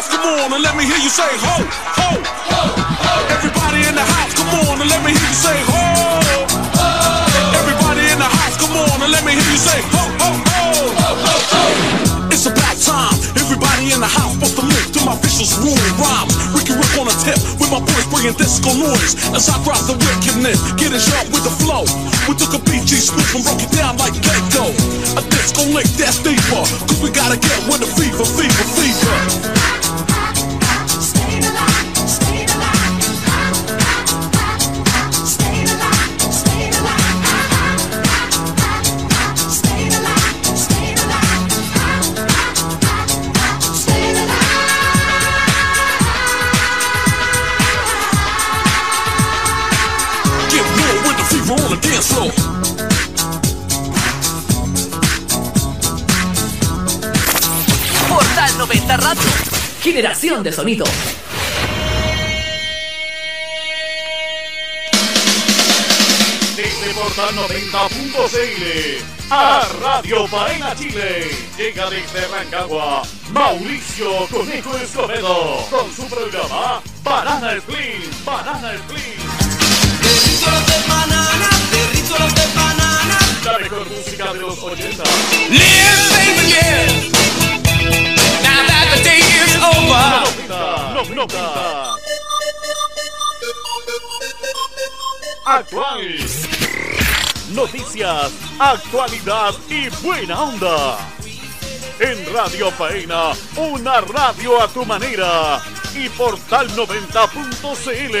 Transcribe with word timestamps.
house, 0.00 0.08
come 0.08 0.24
on 0.24 0.52
and 0.52 0.62
let 0.64 0.76
me 0.76 0.84
hear 0.84 0.96
you 0.96 1.12
say 1.12 1.28
ho, 1.36 1.60
ho, 1.60 2.08
ho, 2.48 2.60
ho. 2.72 3.12
Everybody 3.36 3.84
in 3.84 3.94
the 3.94 4.06
house, 4.16 4.32
come 4.32 4.48
on 4.64 4.80
and 4.80 4.88
let 4.88 5.04
me 5.04 5.12
hear 5.12 5.28
you 5.28 5.36
say 5.36 5.58
ho, 5.68 5.84
ho. 6.24 6.88
Everybody 7.60 8.08
in 8.08 8.16
the 8.16 8.30
house, 8.40 8.56
come 8.56 8.72
on 8.80 8.96
and 9.04 9.12
let 9.12 9.24
me 9.28 9.36
hear 9.36 9.44
you 9.44 9.60
say 9.60 9.80
ho, 9.92 10.02
ho, 10.24 10.30
ho, 10.40 10.64
ho. 11.52 11.64
It's 12.32 12.48
about 12.48 12.80
time. 12.80 13.12
Everybody 13.36 13.92
in 13.92 14.00
the 14.00 14.08
house 14.08 14.32
supposed 14.40 14.56
to 14.56 14.64
move 14.64 14.88
to 14.96 15.00
my 15.04 15.16
vicious 15.20 15.52
rule 15.60 15.76
rhymes. 16.00 16.32
Can 16.64 16.78
rip 16.78 16.94
on 17.02 17.10
a 17.10 17.16
tip 17.26 17.36
with 17.58 17.68
my 17.68 17.82
boys 17.82 18.06
bringing 18.08 18.36
disco 18.38 18.70
noise 18.72 19.18
as 19.34 19.50
I 19.50 19.58
drop 19.66 19.82
the 19.90 19.98
wickedness. 19.98 20.62
Get 20.78 20.94
it 20.94 21.02
sharp 21.02 21.26
with 21.34 21.42
the 21.42 21.52
flow. 21.60 21.82
We 22.30 22.38
took 22.38 22.54
a 22.54 22.62
BG 22.62 22.94
Smith 23.02 23.34
and 23.34 23.42
broke 23.42 23.60
it 23.60 23.72
down 23.74 23.98
like 23.98 24.14
Gecko. 24.22 24.70
A 25.18 25.22
disco 25.28 25.66
lick 25.74 25.90
that's 25.98 26.22
deeper. 26.22 26.62
Cause 26.88 27.00
we 27.02 27.10
gotta 27.10 27.36
get 27.36 27.58
with 27.66 27.82
the 27.82 27.90
fever, 27.98 28.24
fever, 28.24 28.64
fever. 28.78 29.79
Floor. 52.02 52.32
Portal 58.08 58.58
90 58.58 58.96
Radio. 58.96 59.22
Generación 59.82 60.42
de 60.42 60.52
sonido. 60.52 60.84
Desde 66.56 66.94
Portal 66.94 67.34
90.cl 67.36 69.04
a 69.30 69.68
Radio 69.80 70.26
Faena 70.26 70.74
Chile. 70.76 71.30
Llega 71.56 71.88
desde 71.90 72.26
Rancagua 72.28 73.02
Mauricio 73.30 74.26
Conejo 74.28 74.76
Escobedo 74.76 75.66
con 75.70 75.94
su 75.94 76.06
programa 76.08 76.82
Banana 77.02 77.52
Split. 77.54 78.24
Banana 78.24 78.74
Split. 78.74 79.10
La 83.44 83.58
mejor 83.58 83.88
música 83.90 84.32
de 84.32 84.38
los 84.40 84.58
80. 84.58 85.02
Noventa, 90.10 90.92
noventa. 90.94 91.94
Actual. 95.46 96.16
Noticias, 97.50 98.32
actualidad 98.58 99.54
y 99.68 99.88
buena 100.04 100.42
onda. 100.42 100.98
En 101.98 102.32
Radio 102.32 102.70
Faena, 102.70 103.32
una 103.56 104.00
radio 104.02 104.62
a 104.62 104.68
tu 104.68 104.84
manera. 104.84 105.62
Y 105.94 106.08
Portal 106.10 106.68
90.cl. 106.76 108.16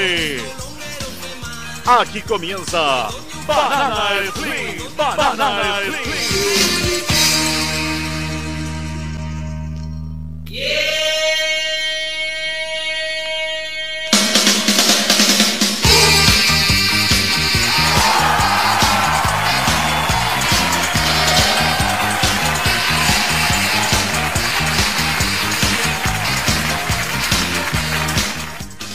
Aquí 1.86 2.22
comienza 2.22 3.08
Banana 3.50 4.30
Split. 4.30 4.96
Banana 4.96 5.92
Split. 5.92 6.40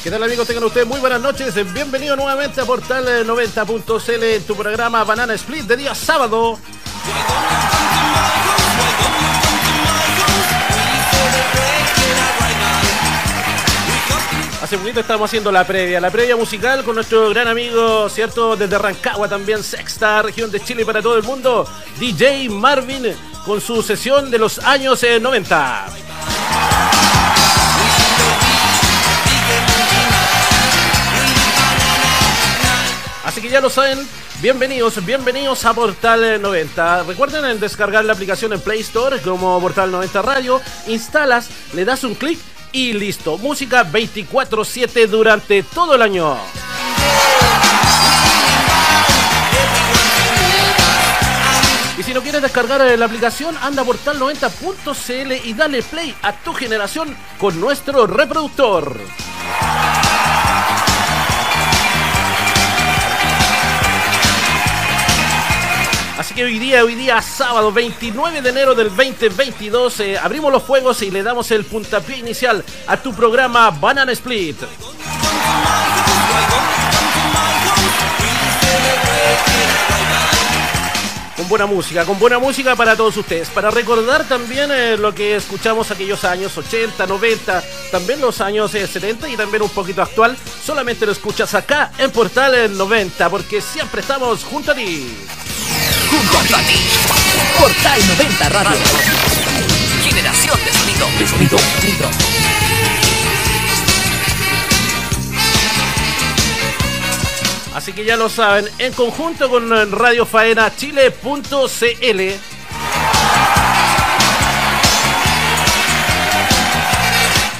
¿Qué 0.05 0.11
tal 0.11 0.21
amigos? 0.21 0.45
Tengan 0.45 0.65
ustedes 0.65 0.85
muy 0.85 0.99
buenas 0.99 1.19
noches. 1.19 1.55
Bienvenido 1.73 2.15
nuevamente 2.15 2.61
a 2.61 2.65
Portal 2.65 3.07
eh, 3.07 3.25
90.cl 3.25 4.23
en 4.23 4.43
tu 4.43 4.55
programa 4.55 5.03
Banana 5.03 5.33
Split 5.33 5.63
de 5.63 5.77
día 5.77 5.95
sábado. 5.95 6.59
Hace 14.61 14.77
poquito 14.77 14.99
estamos 14.99 15.27
haciendo 15.27 15.51
la 15.51 15.65
previa, 15.65 15.99
la 15.99 16.11
previa 16.11 16.35
musical 16.35 16.83
con 16.83 16.93
nuestro 16.93 17.31
gran 17.31 17.47
amigo, 17.47 18.07
¿cierto? 18.07 18.55
Desde 18.55 18.77
Rancagua 18.77 19.27
también, 19.27 19.63
sexta 19.63 20.21
región 20.21 20.51
de 20.51 20.59
Chile 20.59 20.85
para 20.85 21.01
todo 21.01 21.17
el 21.17 21.23
mundo, 21.23 21.67
DJ 21.99 22.49
Marvin, 22.49 23.07
con 23.43 23.59
su 23.59 23.81
sesión 23.81 24.29
de 24.29 24.37
los 24.37 24.59
años 24.59 25.01
eh, 25.01 25.19
90. 25.19 26.04
Así 33.35 33.41
que 33.41 33.49
ya 33.49 33.59
lo 33.59 33.69
saben, 33.69 33.99
bienvenidos, 34.41 35.05
bienvenidos 35.05 35.65
a 35.65 35.73
Portal 35.73 36.41
90. 36.41 37.03
Recuerden 37.03 37.43
en 37.43 37.59
descargar 37.59 38.05
la 38.05 38.13
aplicación 38.13 38.53
en 38.53 38.61
Play 38.61 38.79
Store 38.79 39.19
como 39.19 39.59
Portal 39.59 39.91
90 39.91 40.21
Radio, 40.21 40.61
instalas, 40.87 41.49
le 41.73 41.83
das 41.83 42.05
un 42.05 42.15
clic 42.15 42.39
y 42.71 42.93
listo. 42.93 43.37
Música 43.37 43.83
24/7 43.83 45.07
durante 45.07 45.63
todo 45.63 45.95
el 45.95 46.01
año. 46.01 46.37
Y 51.97 52.03
si 52.03 52.13
no 52.13 52.21
quieres 52.21 52.41
descargar 52.41 52.79
eh, 52.83 52.95
la 52.95 53.07
aplicación, 53.07 53.57
anda 53.61 53.81
a 53.81 53.85
portal90.cl 53.85 55.45
y 55.45 55.53
dale 55.53 55.83
play 55.83 56.15
a 56.21 56.31
tu 56.31 56.53
generación 56.53 57.13
con 57.37 57.59
nuestro 57.59 58.07
reproductor. 58.07 58.97
Que 66.35 66.43
hoy 66.43 66.59
día, 66.59 66.83
hoy 66.83 66.95
día 66.95 67.21
sábado 67.21 67.71
29 67.71 68.41
de 68.41 68.49
enero 68.49 68.75
del 68.75 68.89
2022, 68.89 69.99
eh, 70.01 70.17
abrimos 70.17 70.51
los 70.51 70.63
fuegos 70.63 71.01
y 71.01 71.09
le 71.09 71.23
damos 71.23 71.49
el 71.51 71.63
puntapié 71.63 72.17
inicial 72.17 72.63
a 72.87 72.97
tu 72.97 73.13
programa 73.13 73.71
Banana 73.71 74.11
Split. 74.11 74.57
Con 81.37 81.47
buena 81.47 81.65
música, 81.65 82.03
con 82.03 82.19
buena 82.19 82.37
música 82.37 82.75
para 82.75 82.97
todos 82.97 83.15
ustedes. 83.15 83.49
Para 83.49 83.71
recordar 83.71 84.27
también 84.27 84.69
eh, 84.71 84.97
lo 84.97 85.15
que 85.15 85.37
escuchamos 85.37 85.89
aquellos 85.89 86.25
años 86.25 86.57
80, 86.57 87.07
90, 87.07 87.63
también 87.91 88.19
los 88.19 88.41
años 88.41 88.75
eh, 88.75 88.85
70 88.85 89.29
y 89.29 89.37
también 89.37 89.63
un 89.63 89.69
poquito 89.69 90.01
actual. 90.01 90.35
Solamente 90.61 91.05
lo 91.05 91.13
escuchas 91.13 91.53
acá 91.53 91.93
en 91.97 92.11
Portal 92.11 92.55
eh, 92.55 92.67
90, 92.67 93.29
porque 93.29 93.61
siempre 93.61 94.01
estamos 94.01 94.43
junto 94.43 94.71
a 94.71 94.75
ti. 94.75 95.15
Junto 96.23 96.55
a 96.55 96.59
ti. 96.59 96.79
Portal 97.59 98.07
90 98.07 98.49
Radio. 98.49 98.77
Generación 100.03 100.59
de 100.63 100.71
sonido. 100.71 101.07
De 101.19 101.27
sonido. 101.27 101.57
sonido. 101.59 102.09
Así 107.75 107.91
que 107.91 108.05
ya 108.05 108.15
lo 108.15 108.29
saben, 108.29 108.69
en 108.79 108.93
conjunto 108.93 109.49
con 109.49 109.91
Radio 109.91 110.25
Faena 110.25 110.73
Chile.cl. 110.73 112.21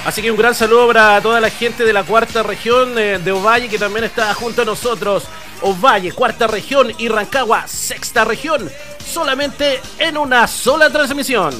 Así 0.05 0.21
que 0.21 0.29
un 0.29 0.37
gran 0.37 0.53
saludo 0.53 0.87
para 0.87 1.19
toda 1.19 1.41
la 1.41 1.49
gente 1.49 1.83
de 1.83 1.91
la 1.91 2.03
cuarta 2.03 2.43
región 2.43 2.97
eh, 2.97 3.17
de 3.17 3.31
Ovalle 3.31 3.67
que 3.67 3.79
también 3.79 4.05
está 4.05 4.31
junto 4.35 4.61
a 4.61 4.65
nosotros. 4.65 5.23
Ovalle, 5.61 6.11
cuarta 6.11 6.45
región 6.45 6.91
y 6.99 7.07
Rancagua, 7.07 7.67
sexta 7.67 8.23
región. 8.23 8.69
Solamente 9.03 9.81
en 9.97 10.17
una 10.17 10.47
sola 10.47 10.91
transmisión. 10.91 11.55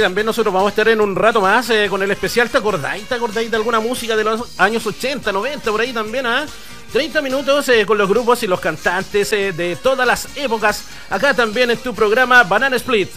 También 0.00 0.26
nosotros 0.26 0.52
vamos 0.52 0.68
a 0.68 0.70
estar 0.70 0.88
en 0.88 1.00
un 1.00 1.14
rato 1.16 1.40
más 1.40 1.70
eh, 1.70 1.86
con 1.88 2.02
el 2.02 2.10
especial. 2.10 2.48
¿Te 2.48 2.58
acordáis? 2.58 3.06
¿Te 3.06 3.14
acordáis 3.14 3.50
de 3.50 3.56
alguna 3.56 3.80
música 3.80 4.16
de 4.16 4.24
los 4.24 4.58
años 4.58 4.86
80, 4.86 5.32
90, 5.32 5.70
por 5.70 5.80
ahí 5.80 5.92
también? 5.92 6.26
ah? 6.26 6.46
30 6.92 7.20
minutos 7.20 7.68
eh, 7.68 7.84
con 7.84 7.98
los 7.98 8.08
grupos 8.08 8.42
y 8.42 8.46
los 8.46 8.60
cantantes 8.60 9.32
eh, 9.32 9.52
de 9.52 9.76
todas 9.76 10.06
las 10.06 10.28
épocas. 10.36 10.84
Acá 11.10 11.34
también 11.34 11.70
en 11.70 11.78
tu 11.78 11.94
programa 11.94 12.42
Banana 12.44 12.76
Split. 12.76 13.10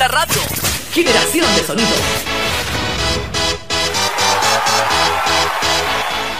Portal 0.00 0.08
90 0.08 0.08
Radio. 0.08 0.42
Generación 0.94 1.56
de 1.56 1.64
sonido. 1.66 1.88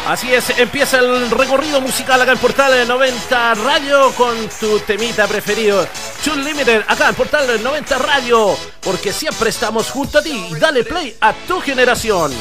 Así 0.09 0.33
es, 0.33 0.51
empieza 0.59 0.99
el 0.99 1.31
recorrido 1.31 1.81
musical 1.81 2.21
acá 2.23 2.33
en 2.33 2.39
Portal 2.39 2.89
90 2.89 3.55
Radio 3.57 4.13
con 4.13 4.49
tu 4.59 4.79
temita 4.81 5.27
preferido. 5.29 5.87
Too 6.25 6.37
Limited, 6.37 6.83
acá 6.89 7.11
en 7.11 7.15
Portal 7.15 7.63
90 7.63 7.99
Radio, 7.99 8.57
porque 8.81 9.13
siempre 9.13 9.51
estamos 9.51 9.91
junto 9.91 10.19
a 10.19 10.23
ti. 10.23 10.49
Dale 10.59 10.83
play 10.85 11.15
a 11.21 11.33
tu 11.47 11.61
generación. 11.61 12.33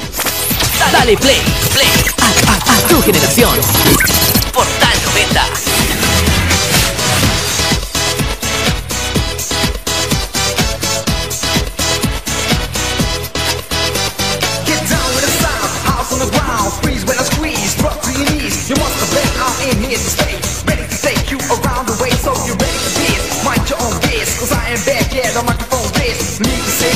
Dale 0.92 1.18
play, 1.18 1.42
play 1.74 1.88
a, 2.22 2.52
a- 2.52 2.76
a 2.78 2.88
tu 2.88 3.02
generación. 3.02 3.60
Portal 4.54 4.98
90. 5.06 5.69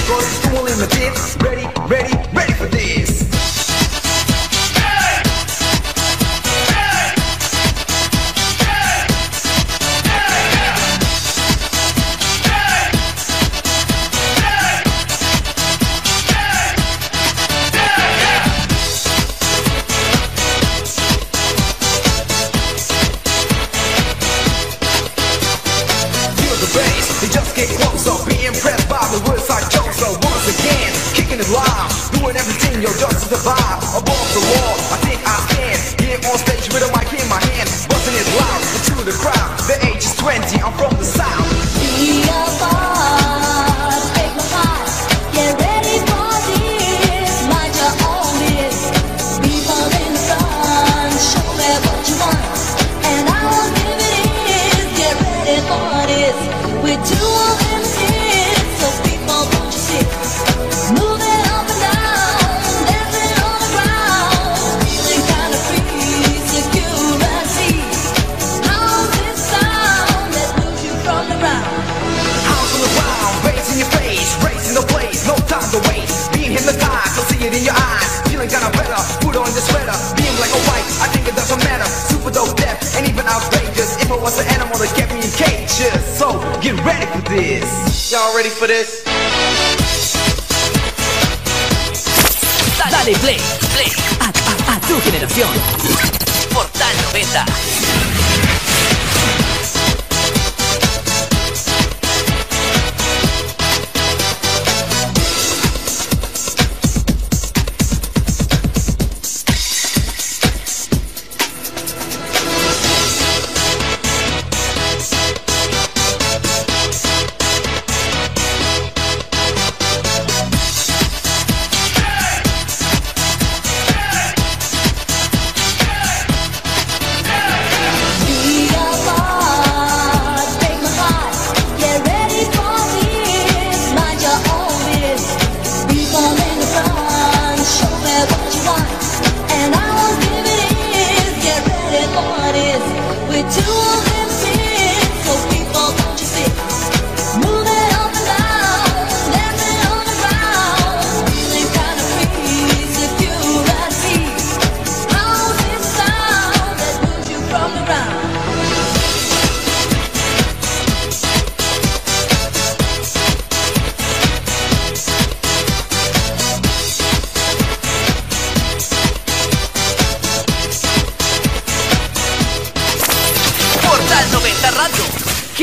Going 0.07 0.21
to 0.21 0.25
school 0.25 0.65
in 0.67 0.79
the 0.79 0.87
kids, 0.87 1.37
ready, 1.41 1.65
ready 1.87 2.22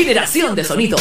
Generación 0.03 0.55
de 0.55 0.63
sonido. 0.63 0.97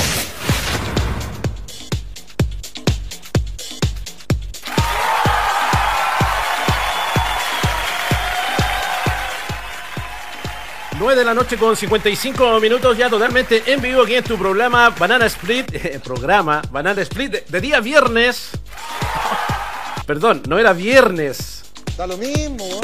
Nueve 10.98 11.16
de 11.16 11.24
la 11.24 11.32
noche 11.32 11.56
con 11.56 11.74
55 11.74 12.60
minutos 12.60 12.98
ya 12.98 13.08
totalmente 13.08 13.62
en 13.72 13.80
vivo 13.80 14.02
aquí 14.02 14.16
en 14.16 14.24
tu 14.24 14.36
programa 14.36 14.90
Banana 14.90 15.24
Split, 15.24 15.70
eh, 15.74 15.98
programa 16.04 16.60
Banana 16.70 17.00
Split 17.00 17.32
de, 17.32 17.44
de 17.48 17.60
día 17.62 17.80
viernes. 17.80 18.50
Perdón, 20.06 20.42
no 20.46 20.58
era 20.58 20.74
viernes. 20.74 21.62
Da 21.96 22.06
lo 22.06 22.18
mismo. 22.18 22.82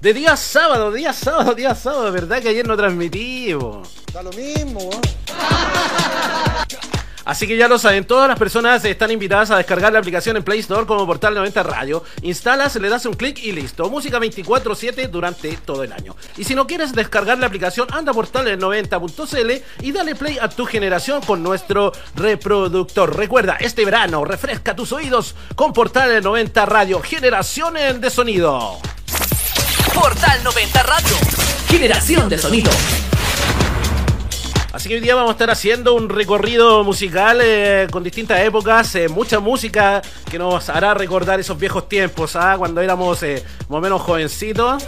De 0.00 0.14
día 0.14 0.36
sábado, 0.36 0.92
día 0.92 1.12
sábado, 1.12 1.54
día 1.56 1.74
sábado, 1.74 2.12
¿verdad 2.12 2.40
que 2.40 2.50
ayer 2.50 2.68
no 2.68 2.76
transmitimos? 2.76 4.03
Da 4.14 4.22
lo 4.22 4.32
mismo, 4.32 4.78
weón. 4.78 5.02
Así 7.24 7.48
que 7.48 7.56
ya 7.56 7.66
lo 7.66 7.78
saben, 7.78 8.04
todas 8.04 8.28
las 8.28 8.38
personas 8.38 8.84
están 8.84 9.10
invitadas 9.10 9.50
a 9.50 9.56
descargar 9.56 9.92
la 9.92 9.98
aplicación 9.98 10.36
en 10.36 10.44
Play 10.44 10.60
Store 10.60 10.86
como 10.86 11.04
Portal 11.04 11.34
90 11.34 11.64
Radio. 11.64 12.04
Instalas, 12.22 12.76
le 12.76 12.88
das 12.88 13.06
un 13.06 13.14
clic 13.14 13.42
y 13.42 13.50
listo. 13.50 13.90
Música 13.90 14.20
24/7 14.20 15.08
durante 15.08 15.56
todo 15.56 15.82
el 15.82 15.92
año. 15.92 16.14
Y 16.36 16.44
si 16.44 16.54
no 16.54 16.68
quieres 16.68 16.92
descargar 16.92 17.38
la 17.38 17.46
aplicación, 17.46 17.88
anda 17.92 18.12
a 18.12 18.14
portal90.cl 18.14 19.84
y 19.84 19.90
dale 19.90 20.14
play 20.14 20.38
a 20.40 20.48
tu 20.48 20.64
generación 20.64 21.20
con 21.22 21.42
nuestro 21.42 21.90
reproductor. 22.14 23.16
Recuerda, 23.16 23.56
este 23.58 23.84
verano 23.84 24.24
refresca 24.24 24.76
tus 24.76 24.92
oídos 24.92 25.34
con 25.56 25.72
Portal 25.72 26.22
90 26.22 26.66
Radio, 26.66 27.00
generaciones 27.00 28.00
de 28.00 28.10
sonido. 28.10 28.78
Portal 29.92 30.44
90 30.44 30.82
Radio. 30.84 31.16
Generación 31.68 32.28
de 32.28 32.38
sonido. 32.38 32.70
Así 34.74 34.88
que 34.88 34.96
hoy 34.96 35.00
día 35.00 35.14
vamos 35.14 35.28
a 35.28 35.32
estar 35.34 35.50
haciendo 35.50 35.94
un 35.94 36.08
recorrido 36.08 36.82
musical 36.82 37.38
eh, 37.40 37.86
con 37.92 38.02
distintas 38.02 38.40
épocas, 38.40 38.92
eh, 38.96 39.08
mucha 39.08 39.38
música 39.38 40.02
que 40.28 40.36
nos 40.36 40.68
hará 40.68 40.94
recordar 40.94 41.38
esos 41.38 41.56
viejos 41.56 41.88
tiempos, 41.88 42.34
¿ah? 42.34 42.56
cuando 42.58 42.80
éramos 42.80 43.22
eh, 43.22 43.44
más 43.68 43.78
o 43.78 43.80
menos 43.80 44.02
jovencitos. 44.02 44.84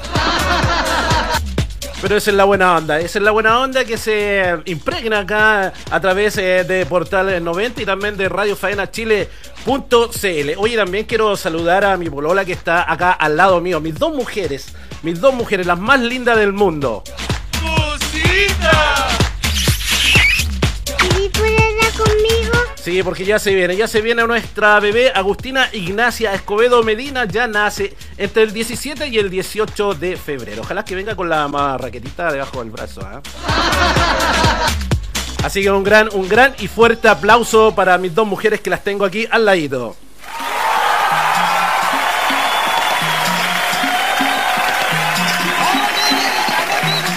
Pero 2.02 2.16
esa 2.16 2.30
es 2.32 2.36
la 2.36 2.42
buena 2.42 2.76
onda, 2.76 2.98
esa 2.98 3.20
es 3.20 3.24
la 3.24 3.30
buena 3.30 3.60
onda 3.60 3.84
que 3.84 3.96
se 3.96 4.56
impregna 4.64 5.20
acá 5.20 5.72
a 5.88 6.00
través 6.00 6.36
eh, 6.36 6.64
de 6.64 6.84
Portal 6.84 7.42
90 7.44 7.82
y 7.82 7.86
también 7.86 8.16
de 8.16 8.28
Radio 8.28 8.56
Faena 8.56 8.90
Chile.cl. 8.90 10.50
Oye, 10.58 10.76
también 10.76 11.04
quiero 11.04 11.36
saludar 11.36 11.84
a 11.84 11.96
mi 11.96 12.10
polola 12.10 12.44
que 12.44 12.54
está 12.54 12.90
acá 12.90 13.12
al 13.12 13.36
lado 13.36 13.60
mío, 13.60 13.80
mis 13.80 13.96
dos 13.96 14.12
mujeres, 14.12 14.74
mis 15.04 15.20
dos 15.20 15.32
mujeres, 15.32 15.64
las 15.64 15.78
más 15.78 16.00
lindas 16.00 16.36
del 16.36 16.52
mundo. 16.52 17.04
¿Y 18.12 19.25
Sí, 22.86 23.02
porque 23.02 23.24
ya 23.24 23.40
se 23.40 23.52
viene, 23.52 23.74
ya 23.74 23.88
se 23.88 24.00
viene 24.00 24.24
nuestra 24.28 24.78
bebé 24.78 25.10
Agustina 25.12 25.68
Ignacia 25.72 26.32
Escobedo 26.32 26.84
Medina, 26.84 27.24
ya 27.24 27.48
nace 27.48 27.96
entre 28.16 28.44
el 28.44 28.52
17 28.52 29.08
y 29.08 29.18
el 29.18 29.28
18 29.28 29.94
de 29.94 30.16
febrero. 30.16 30.62
Ojalá 30.62 30.84
que 30.84 30.94
venga 30.94 31.16
con 31.16 31.28
la 31.28 31.48
marraquetita 31.48 32.30
debajo 32.30 32.60
del 32.60 32.70
brazo. 32.70 33.00
¿ah? 33.00 33.20
Así 35.42 35.62
que 35.62 35.70
un 35.72 35.82
gran, 35.82 36.10
un 36.12 36.28
gran 36.28 36.54
y 36.60 36.68
fuerte 36.68 37.08
aplauso 37.08 37.74
para 37.74 37.98
mis 37.98 38.14
dos 38.14 38.24
mujeres 38.24 38.60
que 38.60 38.70
las 38.70 38.84
tengo 38.84 39.04
aquí 39.04 39.26
al 39.32 39.44
ladito. 39.44 39.96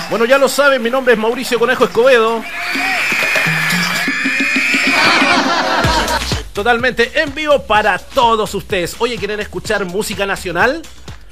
Bueno, 0.09 0.25
ya 0.25 0.39
lo 0.39 0.49
saben, 0.49 0.81
mi 0.81 0.89
nombre 0.89 1.13
es 1.13 1.19
Mauricio 1.19 1.59
Conejo 1.59 1.83
Escobedo. 1.83 2.41
Totalmente 6.53 7.21
en 7.21 7.33
vivo 7.33 7.61
para 7.63 7.97
todos 7.97 8.53
ustedes. 8.55 8.95
Oye, 8.99 9.17
¿quieren 9.17 9.39
escuchar 9.39 9.85
música 9.85 10.25
nacional? 10.25 10.81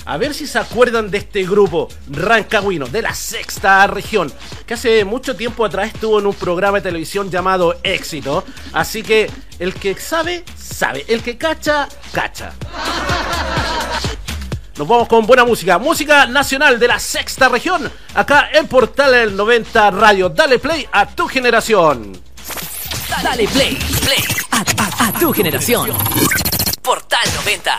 A 0.06 0.16
ver 0.16 0.34
si 0.34 0.48
se 0.48 0.58
acuerdan 0.58 1.12
de 1.12 1.18
este 1.18 1.44
grupo 1.44 1.90
rancagüino 2.10 2.88
de 2.88 3.02
la 3.02 3.14
sexta 3.14 3.86
región, 3.88 4.32
que 4.66 4.76
hace 4.76 5.04
mucho 5.04 5.36
tiempo 5.36 5.66
atrás 5.66 5.94
estuvo 5.94 6.20
en 6.20 6.28
un 6.28 6.34
programa 6.34 6.78
de 6.78 6.84
televisión 6.84 7.30
llamado 7.30 7.78
Éxito. 7.84 8.46
Así 8.72 9.04
que 9.04 9.30
el 9.60 9.74
que 9.74 9.96
sabe, 9.96 10.46
sabe. 10.56 11.04
El 11.10 11.22
que 11.22 11.38
cacha, 11.38 11.90
cacha. 12.14 12.54
Nos 14.78 14.88
vamos 14.88 15.08
con 15.10 15.26
buena 15.26 15.44
música. 15.44 15.78
Música 15.78 16.26
nacional 16.26 16.80
de 16.80 16.88
la 16.88 17.00
sexta 17.00 17.50
región. 17.50 17.92
Acá 18.14 18.50
en 18.54 18.68
Portal 18.68 19.14
el 19.14 19.36
90 19.36 19.92
Radio. 19.92 20.30
Dale 20.30 20.60
play 20.60 20.88
a 20.92 21.06
tu 21.08 21.28
generación. 21.28 22.27
Dale 23.24 23.48
play, 23.48 23.76
play 24.06 24.24
a, 24.52 25.12
tu 25.20 25.34
generación. 25.34 25.90
Portal 26.84 27.28
90. 27.44 27.72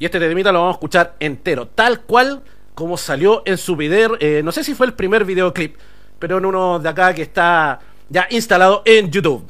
Y 0.00 0.04
este 0.04 0.18
temita 0.18 0.50
lo 0.50 0.58
vamos 0.60 0.74
a 0.74 0.76
escuchar 0.76 1.14
entero, 1.20 1.68
tal 1.68 2.00
cual 2.00 2.42
como 2.74 2.96
salió 2.96 3.42
en 3.46 3.56
su 3.58 3.76
video. 3.76 4.16
eh, 4.18 4.42
no 4.42 4.50
sé 4.50 4.64
si 4.64 4.74
fue 4.74 4.86
el 4.86 4.94
primer 4.94 5.24
videoclip, 5.24 5.76
pero 6.18 6.38
en 6.38 6.46
uno 6.46 6.80
de 6.80 6.88
acá 6.88 7.14
que 7.14 7.22
está 7.22 7.78
ya 8.08 8.26
instalado 8.30 8.82
en 8.84 9.10
YouTube. 9.10 9.46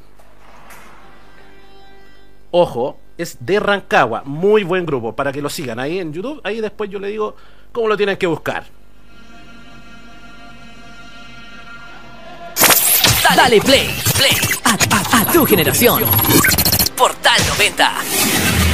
Ojo, 2.51 2.99
es 3.17 3.39
de 3.41 3.59
Rancagua, 3.59 4.23
muy 4.27 4.65
buen 4.65 4.85
grupo, 4.85 5.17
para 5.17 5.33
que 5.33 5.41
lo 5.41 5.49
sigan 5.49 5.79
ahí 5.79 5.99
en 5.99 6.13
YouTube. 6.13 6.43
Ahí 6.45 6.61
después 6.61 6.91
yo 6.91 6.99
le 6.99 7.09
digo 7.09 7.37
cómo 7.73 7.89
lo 7.89 7.97
tienen 7.97 8.19
que 8.19 8.27
buscar. 8.27 8.82
Dale 13.37 13.61
play, 13.61 13.89
play 14.17 14.37
a, 14.65 14.71
a- 14.73 15.21
a 15.21 15.25
tu 15.33 15.45
generación. 15.47 16.03
Portal 16.97 17.41
90. 17.49 18.72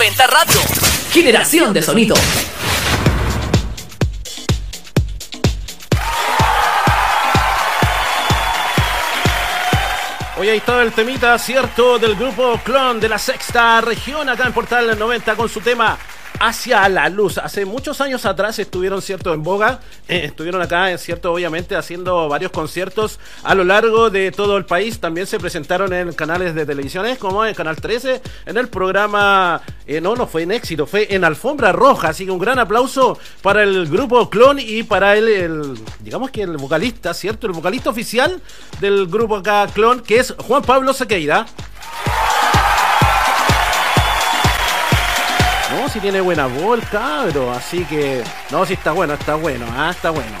90 0.00 0.26
Radio. 0.28 0.60
Generación 1.12 1.74
de 1.74 1.82
sonido. 1.82 2.14
Hoy 10.38 10.48
ahí 10.48 10.56
estaba 10.56 10.82
el 10.84 10.92
temita, 10.92 11.38
cierto, 11.38 11.98
del 11.98 12.16
grupo 12.16 12.58
Clon 12.64 12.98
de 12.98 13.10
la 13.10 13.18
sexta 13.18 13.82
región 13.82 14.26
acá 14.30 14.46
en 14.46 14.54
Portal 14.54 14.98
90 14.98 15.36
con 15.36 15.50
su 15.50 15.60
tema 15.60 15.98
Hacia 16.42 16.88
la 16.88 17.10
Luz. 17.10 17.36
Hace 17.36 17.66
muchos 17.66 18.00
años 18.00 18.24
atrás 18.24 18.58
estuvieron, 18.58 19.02
cierto, 19.02 19.34
en 19.34 19.42
boga. 19.42 19.80
eh, 20.08 20.22
estuvieron 20.24 20.62
acá, 20.62 20.96
cierto, 20.96 21.34
obviamente 21.34 21.76
haciendo 21.76 22.30
varios 22.30 22.50
conciertos 22.50 23.20
a 23.42 23.54
lo 23.54 23.62
largo 23.62 24.08
de 24.08 24.32
todo 24.32 24.56
el 24.56 24.64
país. 24.64 25.00
También 25.00 25.26
se 25.26 25.38
presentaron 25.38 25.92
en 25.92 26.14
canales 26.14 26.54
de 26.54 26.64
televisiones 26.64 27.18
como 27.18 27.44
en 27.44 27.54
Canal 27.54 27.76
13, 27.76 28.22
en 28.46 28.56
el 28.56 28.68
programa, 28.68 29.60
eh, 29.86 30.00
no, 30.00 30.16
no 30.16 30.26
fue 30.26 30.44
en 30.44 30.52
éxito, 30.52 30.86
fue 30.86 31.14
en 31.14 31.24
Alfombra 31.24 31.72
Roja. 31.72 32.08
Así 32.08 32.24
que 32.24 32.30
un 32.30 32.38
gran 32.38 32.58
aplauso 32.58 33.18
para 33.42 33.62
el 33.62 33.86
grupo 33.86 34.30
Clon 34.30 34.58
y 34.58 34.82
para 34.82 35.16
el, 35.18 35.78
digamos 35.98 36.30
que 36.30 36.40
el 36.40 36.56
vocalista, 36.56 37.12
¿cierto? 37.12 37.48
El 37.48 37.52
vocalista 37.52 37.90
oficial 37.90 38.40
del 38.80 39.08
grupo 39.08 39.36
acá 39.36 39.66
Clon, 39.74 40.00
que 40.00 40.20
es 40.20 40.34
Juan 40.38 40.62
Pablo 40.62 40.94
Sequeira. 40.94 41.44
Si 45.92 46.00
tiene 46.00 46.20
buena 46.20 46.46
voz, 46.46 46.80
cabro. 46.90 47.50
Así 47.52 47.84
que. 47.84 48.22
No, 48.50 48.64
si 48.66 48.74
está 48.74 48.92
bueno, 48.92 49.14
está 49.14 49.34
bueno. 49.34 49.66
Ah, 49.76 49.90
está 49.90 50.10
bueno. 50.10 50.36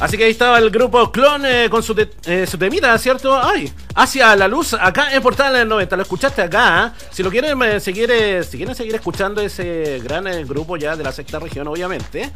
Así 0.00 0.16
que 0.16 0.24
ahí 0.24 0.30
estaba 0.30 0.56
el 0.58 0.70
grupo 0.70 1.12
Clon 1.12 1.44
eh, 1.44 1.68
con 1.70 1.82
su, 1.82 1.94
te- 1.94 2.08
eh, 2.24 2.46
su 2.46 2.56
temita, 2.56 2.96
¿cierto? 2.96 3.38
Ay, 3.38 3.70
hacia 3.94 4.34
la 4.34 4.48
luz, 4.48 4.72
acá 4.72 5.14
en 5.14 5.22
Portal 5.22 5.68
90. 5.68 5.94
Lo 5.94 6.00
escuchaste 6.02 6.40
acá. 6.40 6.84
¿ah? 6.84 6.92
Si 7.10 7.22
lo 7.22 7.30
quieren 7.30 7.60
eh, 7.62 7.80
seguir, 7.80 8.10
si 8.48 8.56
quieren 8.56 8.74
seguir 8.74 8.94
escuchando 8.94 9.42
ese 9.42 10.00
gran 10.02 10.26
eh, 10.26 10.42
grupo 10.46 10.78
ya 10.78 10.96
de 10.96 11.04
la 11.04 11.12
sexta 11.12 11.38
región, 11.38 11.68
obviamente, 11.68 12.30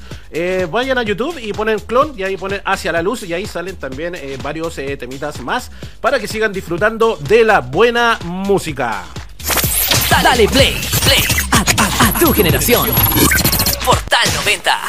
vayan 0.71 0.99
a 0.99 1.03
YouTube 1.05 1.39
y 1.43 1.55
ponen 1.55 1.79
Clon 1.79 2.13
y 2.19 2.23
ahí 2.25 2.37
ponen 2.37 2.61
hacia 2.67 2.93
la 2.93 3.01
luz 3.01 3.23
y 3.23 3.33
ahí 3.33 3.47
salen 3.47 3.77
también 3.77 4.15
varios 4.43 4.75
temitas 4.99 5.41
más 5.41 5.71
para 6.03 6.19
que 6.21 6.29
sigan 6.29 6.53
disfrutando 6.53 7.17
de 7.17 7.45
la 7.45 7.61
buena 7.61 8.19
música. 8.27 9.05
Dale 10.23 10.49
play, 10.49 10.81
play 11.05 11.23
a, 11.53 11.61
a- 11.61 12.19
tu 12.19 12.33
generación. 12.33 12.89
Portal 13.85 14.29
90. 14.37 14.81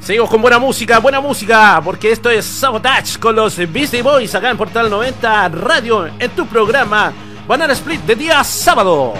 Seguimos 0.00 0.28
con 0.28 0.42
buena 0.42 0.58
música, 0.58 0.98
buena 0.98 1.20
música, 1.20 1.80
porque 1.84 2.10
esto 2.12 2.28
es 2.30 2.44
Sabotage 2.44 3.18
con 3.18 3.36
los 3.36 3.56
Beastie 3.72 4.02
Boys 4.02 4.34
acá 4.34 4.50
en 4.50 4.56
Portal 4.56 4.90
90 4.90 5.48
Radio, 5.50 6.06
en 6.18 6.30
tu 6.32 6.46
programa 6.46 7.12
Banana 7.46 7.72
Split 7.72 8.00
de 8.02 8.16
día 8.16 8.42
sábado. 8.44 9.14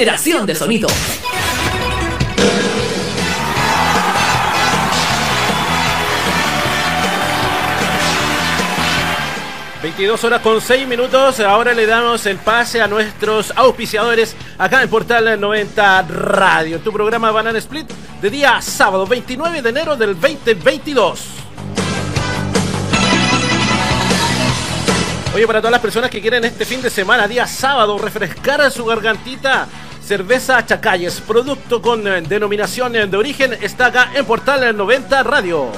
Generación 0.00 0.46
de 0.46 0.54
sonido. 0.54 0.88
Veintidós 9.82 10.22
22 10.22 10.24
horas 10.24 10.40
con 10.40 10.62
6 10.62 10.88
minutos. 10.88 11.40
Ahora 11.40 11.74
le 11.74 11.84
damos 11.84 12.24
el 12.24 12.38
pase 12.38 12.80
a 12.80 12.88
nuestros 12.88 13.52
auspiciadores 13.54 14.34
acá 14.56 14.82
en 14.82 14.88
Portal 14.88 15.38
90 15.38 16.02
Radio. 16.08 16.78
Tu 16.78 16.90
programa 16.90 17.30
Banana 17.30 17.58
Split 17.58 17.90
de 18.22 18.30
día 18.30 18.62
sábado 18.62 19.06
29 19.06 19.60
de 19.60 19.68
enero 19.68 19.96
del 19.96 20.18
2022. 20.18 21.40
Oye, 25.32 25.46
para 25.46 25.60
todas 25.60 25.72
las 25.72 25.80
personas 25.80 26.10
que 26.10 26.20
quieren 26.20 26.42
este 26.44 26.64
fin 26.64 26.82
de 26.82 26.90
semana, 26.90 27.28
día 27.28 27.46
sábado, 27.46 27.96
refrescar 27.98 28.68
su 28.72 28.84
gargantita, 28.84 29.68
cerveza 30.10 30.66
Chacalles, 30.66 31.20
producto 31.20 31.80
con 31.80 32.04
eh, 32.04 32.20
denominación 32.22 32.96
eh, 32.96 33.06
de 33.06 33.16
origen, 33.16 33.52
está 33.52 33.86
acá 33.86 34.10
en 34.12 34.24
Portal 34.24 34.76
90 34.76 35.22
Radio. 35.22 35.70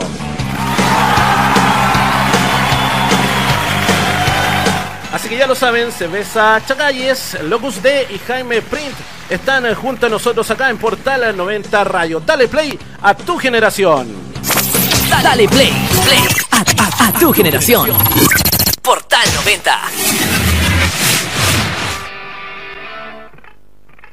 Así 5.11 5.29
que 5.29 5.37
ya 5.37 5.47
lo 5.47 5.55
saben, 5.55 5.91
Cerveza 5.91 6.61
Chacalles, 6.67 7.37
Locus 7.43 7.81
D 7.81 8.07
y 8.13 8.19
Jaime 8.27 8.61
Print 8.61 8.93
están 9.29 9.73
junto 9.75 10.07
a 10.07 10.09
nosotros 10.09 10.49
acá 10.51 10.69
en 10.69 10.77
Portal 10.77 11.35
90 11.35 11.83
Radio. 11.85 12.19
Dale 12.19 12.47
play 12.49 12.77
a 13.01 13.13
tu 13.15 13.37
generación. 13.37 14.07
Dale 15.23 15.47
play, 15.47 15.73
play 16.03 16.19
a- 16.51 17.05
a 17.07 17.11
tu 17.13 17.31
generación. 17.31 17.89
Portal 18.81 19.23
90. 19.35 20.44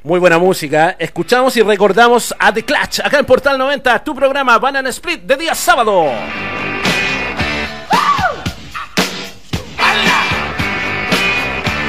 Muy 0.05 0.19
buena 0.19 0.39
música. 0.39 0.97
Escuchamos 0.99 1.57
y 1.57 1.63
recordamos 1.63 2.35
a 2.37 2.53
The 2.53 2.65
Clutch 2.65 2.99
acá 3.05 3.21
en 3.21 3.25
Portal 3.25 3.57
90, 3.57 4.03
tu 4.03 4.17
programa 4.17 4.59
Banana 4.59 4.89
Split 4.89 5.21
de 5.23 5.37
día 5.37 5.55
sábado. 5.55 6.07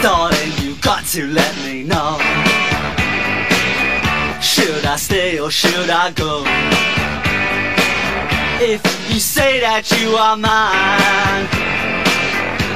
Darling, 0.04 0.52
you 0.62 0.76
got 0.84 1.04
to 1.12 1.26
let 1.26 1.56
me 1.65 1.84
know. 1.84 2.19
Should 4.41 4.86
I 4.86 4.95
stay 4.97 5.39
or 5.39 5.49
should 5.49 5.89
I 5.89 6.12
go? 6.12 6.43
If 8.60 8.84
you 9.10 9.19
say 9.19 9.60
that 9.62 9.89
you 9.99 10.15
are 10.17 10.38
mine, 10.38 11.47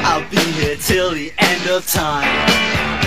I'll 0.04 0.28
be 0.32 0.38
here 0.60 0.78
till 0.78 1.12
the 1.12 1.32
end 1.38 1.70
of 1.70 1.86
time. 1.86 3.07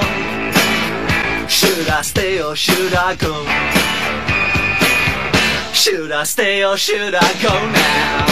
Should 1.81 1.89
I 1.89 2.01
stay 2.03 2.39
or 2.43 2.55
should 2.55 2.93
I 2.93 3.15
go? 3.15 3.33
Should 5.73 6.11
I 6.11 6.21
stay 6.25 6.63
or 6.63 6.77
should 6.77 7.15
I 7.15 7.33
go 7.41 7.49
now? 7.49 8.27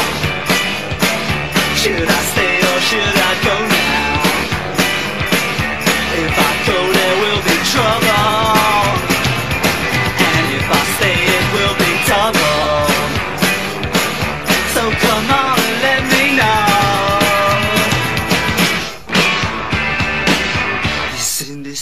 Should 1.74 2.08
I 2.08 2.22
stay 2.30 2.58
or 2.60 2.80
should 2.90 3.18
I 3.30 3.34
go 3.48 3.56
now? 3.74 4.22
If 6.14 6.38
I 6.38 6.52
go, 6.68 6.78
there 6.94 7.16
will 7.24 7.42
be 7.42 7.56
trouble. 7.72 8.89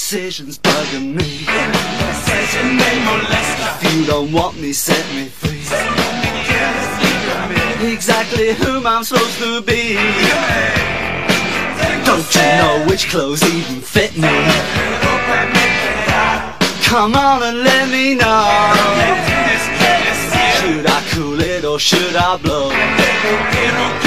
These 0.09 0.39
indecisions 0.39 0.57
bugging 0.59 1.15
me. 1.15 1.45
If 3.81 3.93
you 3.93 4.05
don't 4.05 4.31
want 4.31 4.57
me, 4.57 4.71
set 4.71 5.05
me 5.13 5.25
free. 5.25 5.59
Exactly 7.91 8.53
who 8.53 8.87
I'm 8.87 9.03
supposed 9.03 9.37
to 9.39 9.61
be. 9.63 9.95
Don't 12.05 12.35
you 12.35 12.41
know 12.41 12.85
which 12.87 13.09
clothes 13.09 13.43
even 13.53 13.81
fit 13.81 14.15
me? 14.15 14.29
Come 16.85 17.15
on 17.15 17.43
and 17.43 17.63
let 17.65 17.89
me 17.89 18.15
know. 18.15 18.47
Should 20.55 20.87
I 20.87 21.03
cool 21.11 21.41
it 21.41 21.65
or 21.65 21.79
should 21.79 22.15
I 22.15 22.37
blow? 22.37 24.06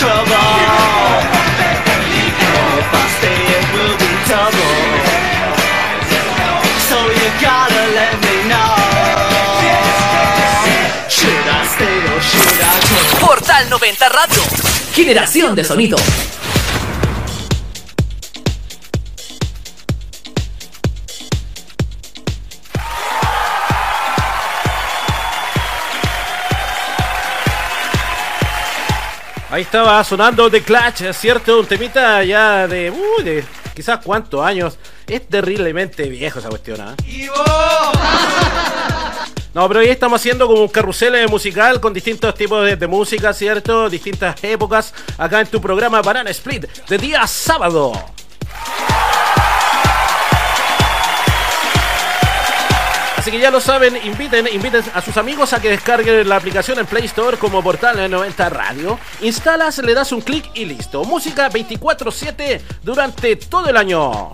Trouble? 0.00 0.40
Portal 13.20 13.68
90 13.68 14.08
Radio. 14.08 14.42
Generación 14.94 15.54
de 15.54 15.64
sonido. 15.64 15.96
Ahí 29.60 29.64
estaba 29.64 30.02
sonando 30.04 30.50
The 30.50 30.62
Clutch, 30.62 31.02
es 31.02 31.18
cierto, 31.18 31.60
un 31.60 31.66
temita 31.66 32.24
ya 32.24 32.66
de, 32.66 32.90
uy, 32.90 33.22
de 33.22 33.44
quizás 33.74 34.00
cuántos 34.02 34.42
años. 34.42 34.78
Es 35.06 35.28
terriblemente 35.28 36.04
viejo 36.04 36.38
esa 36.38 36.48
cuestión, 36.48 36.80
¿ah? 36.80 36.96
No, 39.52 39.68
pero 39.68 39.80
hoy 39.80 39.88
estamos 39.88 40.18
haciendo 40.18 40.46
como 40.46 40.62
un 40.62 40.68
carrusel 40.68 41.14
eh, 41.14 41.28
musical 41.28 41.78
con 41.78 41.92
distintos 41.92 42.34
tipos 42.34 42.64
de, 42.64 42.76
de 42.76 42.86
música, 42.86 43.34
¿cierto? 43.34 43.90
Distintas 43.90 44.42
épocas 44.42 44.94
acá 45.18 45.42
en 45.42 45.48
tu 45.48 45.60
programa 45.60 46.00
Banana 46.00 46.30
Split 46.30 46.64
de 46.88 46.96
día 46.96 47.26
sábado. 47.26 47.92
Así 53.20 53.30
que 53.30 53.38
ya 53.38 53.50
lo 53.50 53.60
saben, 53.60 53.98
inviten, 54.02 54.48
inviten 54.50 54.82
a 54.94 55.02
sus 55.02 55.14
amigos 55.18 55.52
a 55.52 55.60
que 55.60 55.68
descarguen 55.68 56.26
la 56.26 56.36
aplicación 56.36 56.78
en 56.78 56.86
Play 56.86 57.04
Store 57.04 57.36
como 57.36 57.62
Portal 57.62 58.10
90 58.10 58.48
Radio. 58.48 58.98
Instalas, 59.20 59.76
le 59.76 59.92
das 59.92 60.10
un 60.12 60.22
clic 60.22 60.50
y 60.54 60.64
listo. 60.64 61.04
Música 61.04 61.50
24/7 61.50 62.62
durante 62.82 63.36
todo 63.36 63.68
el 63.68 63.76
año. 63.76 64.32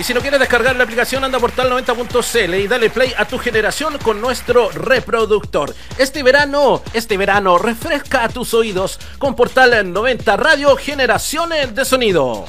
Y 0.00 0.02
si 0.02 0.14
no 0.14 0.22
quieres 0.22 0.40
descargar 0.40 0.76
la 0.76 0.84
aplicación, 0.84 1.24
anda 1.24 1.36
a 1.36 1.40
portal90.cl 1.42 2.54
y 2.54 2.66
dale 2.66 2.88
play 2.88 3.12
a 3.18 3.26
tu 3.26 3.38
generación 3.38 3.98
con 3.98 4.18
nuestro 4.18 4.70
reproductor. 4.70 5.74
Este 5.98 6.22
verano, 6.22 6.82
este 6.94 7.18
verano, 7.18 7.58
refresca 7.58 8.26
tus 8.30 8.54
oídos 8.54 8.98
con 9.18 9.36
Portal 9.36 9.92
90 9.92 10.38
Radio 10.38 10.74
Generaciones 10.76 11.74
de 11.74 11.84
Sonido. 11.84 12.46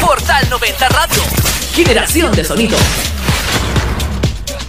Portal 0.00 0.50
90 0.50 0.88
Radio. 0.88 1.22
Generación 1.76 2.34
de 2.34 2.42
sonido. 2.42 2.76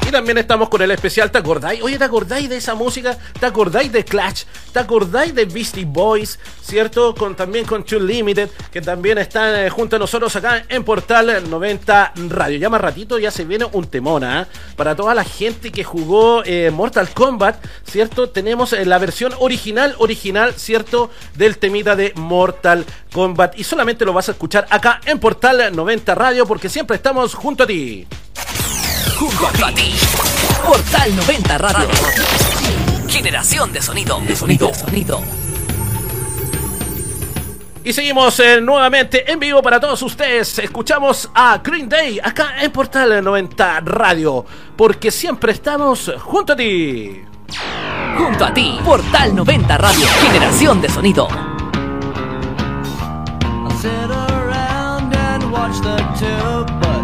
Y 0.05 0.11
también 0.11 0.37
estamos 0.37 0.69
con 0.69 0.81
el 0.81 0.91
especial 0.91 1.31
¿Te 1.31 1.37
acordáis? 1.37 1.81
Oye, 1.81 1.97
¿te 1.97 2.03
acordáis 2.03 2.49
de 2.49 2.57
esa 2.57 2.75
música? 2.75 3.17
¿Te 3.39 3.45
acordáis 3.45 3.91
de 3.91 4.03
Clash? 4.03 4.43
¿Te 4.71 4.79
acordáis 4.79 5.33
de 5.33 5.45
Beastie 5.45 5.85
Boys? 5.85 6.39
¿Cierto? 6.61 7.13
Con, 7.15 7.35
también 7.35 7.65
con 7.65 7.83
Too 7.83 7.99
Limited, 7.99 8.49
que 8.71 8.81
también 8.81 9.17
están 9.17 9.55
eh, 9.55 9.69
junto 9.69 9.95
a 9.95 9.99
nosotros 9.99 10.35
acá 10.35 10.63
en 10.67 10.83
Portal 10.83 11.49
90 11.49 12.13
Radio. 12.29 12.57
Ya 12.57 12.69
más 12.69 12.81
ratito 12.81 13.19
ya 13.19 13.31
se 13.31 13.45
viene 13.45 13.65
un 13.71 13.87
temona 13.87 14.41
¿ah? 14.41 14.47
para 14.75 14.95
toda 14.95 15.13
la 15.13 15.23
gente 15.23 15.71
que 15.71 15.83
jugó 15.83 16.43
eh, 16.45 16.71
Mortal 16.71 17.09
Kombat, 17.13 17.63
¿cierto? 17.85 18.29
Tenemos 18.29 18.73
eh, 18.73 18.85
la 18.85 18.97
versión 18.97 19.33
original, 19.39 19.95
original, 19.99 20.53
¿cierto? 20.55 21.11
Del 21.35 21.57
temita 21.57 21.95
de 21.95 22.13
Mortal 22.15 22.85
Kombat. 23.13 23.57
Y 23.59 23.63
solamente 23.63 24.05
lo 24.05 24.13
vas 24.13 24.29
a 24.29 24.33
escuchar 24.33 24.65
acá 24.69 25.01
en 25.05 25.19
Portal 25.19 25.75
90 25.75 26.15
Radio 26.15 26.45
porque 26.45 26.69
siempre 26.69 26.95
estamos 26.97 27.35
junto 27.35 27.63
a 27.63 27.67
ti. 27.67 28.07
Junto 29.11 29.65
a 29.65 29.71
ti. 29.71 29.93
Portal 30.65 31.15
90 31.15 31.57
Radio. 31.57 31.87
Generación 33.07 33.71
de 33.73 33.81
sonido. 33.81 34.19
De 34.21 34.35
sonido. 34.35 34.67
De 34.69 34.73
sonido. 34.75 35.21
Y 37.85 37.91
seguimos 37.91 38.39
eh, 38.39 38.61
nuevamente 38.61 39.29
en 39.31 39.39
vivo 39.39 39.61
para 39.61 39.79
todos 39.79 40.01
ustedes. 40.01 40.57
Escuchamos 40.59 41.29
a 41.35 41.57
Green 41.57 41.89
Day 41.89 42.19
acá 42.23 42.61
en 42.61 42.71
Portal 42.71 43.23
90 43.23 43.81
Radio. 43.81 44.45
Porque 44.77 45.11
siempre 45.11 45.51
estamos 45.51 46.11
junto 46.19 46.53
a 46.53 46.55
ti. 46.55 47.21
Junto 48.17 48.45
a 48.45 48.53
ti. 48.53 48.79
Portal 48.85 49.35
90 49.35 49.77
Radio. 49.77 50.07
Generación 50.21 50.81
de 50.81 50.89
sonido. 50.89 51.27
I 53.65 53.75
sit 53.75 53.91
around 54.09 55.13
and 55.13 55.51
watch 55.51 55.81
the 55.81 55.97
tube, 56.17 56.71
but 56.79 57.02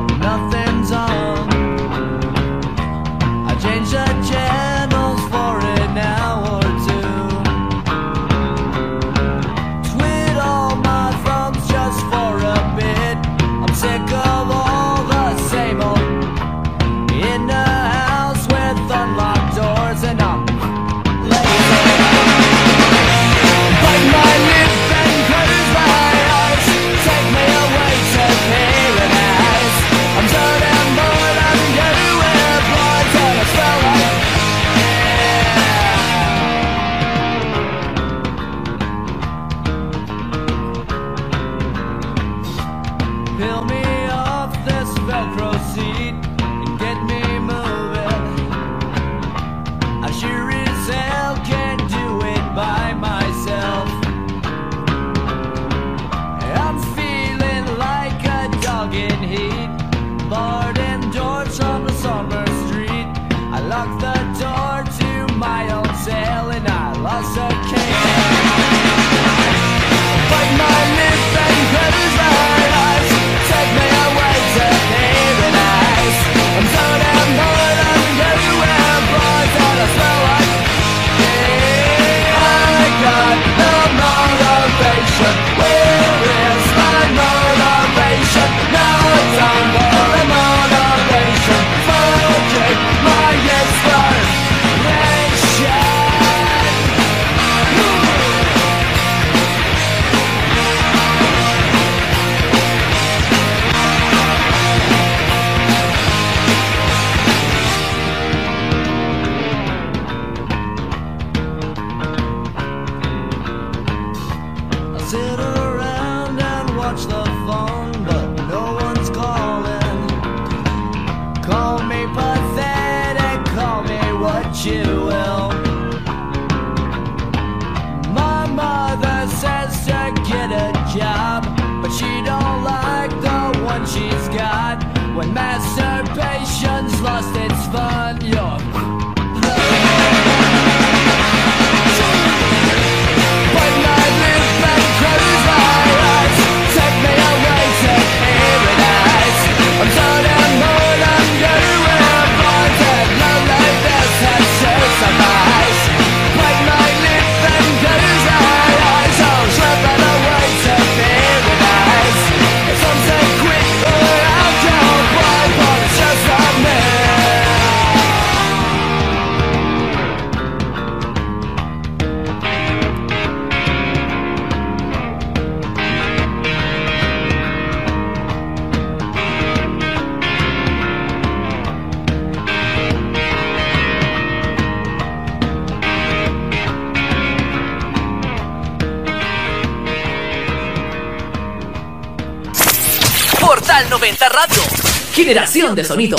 Generación 195.59 195.75
de 195.75 195.83
sonido. 195.83 196.17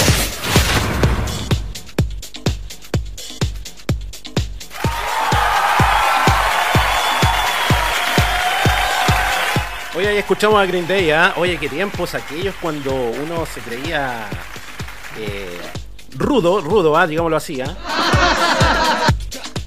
Oye, 9.96 10.09
ahí 10.09 10.18
escuchamos 10.18 10.61
a 10.61 10.66
Green 10.66 10.87
Day, 10.87 11.11
¿ah? 11.11 11.35
Oye, 11.37 11.57
qué 11.59 11.68
tiempos 11.68 12.14
aquellos 12.14 12.55
cuando 12.61 12.92
uno 12.94 13.44
se 13.44 13.61
creía 13.61 14.29
eh, 15.18 15.59
rudo, 16.16 16.61
rudo, 16.61 16.96
¿ah? 16.96 17.07
digámoslo 17.07 17.37
así, 17.37 17.61
¿ah? 17.61 17.76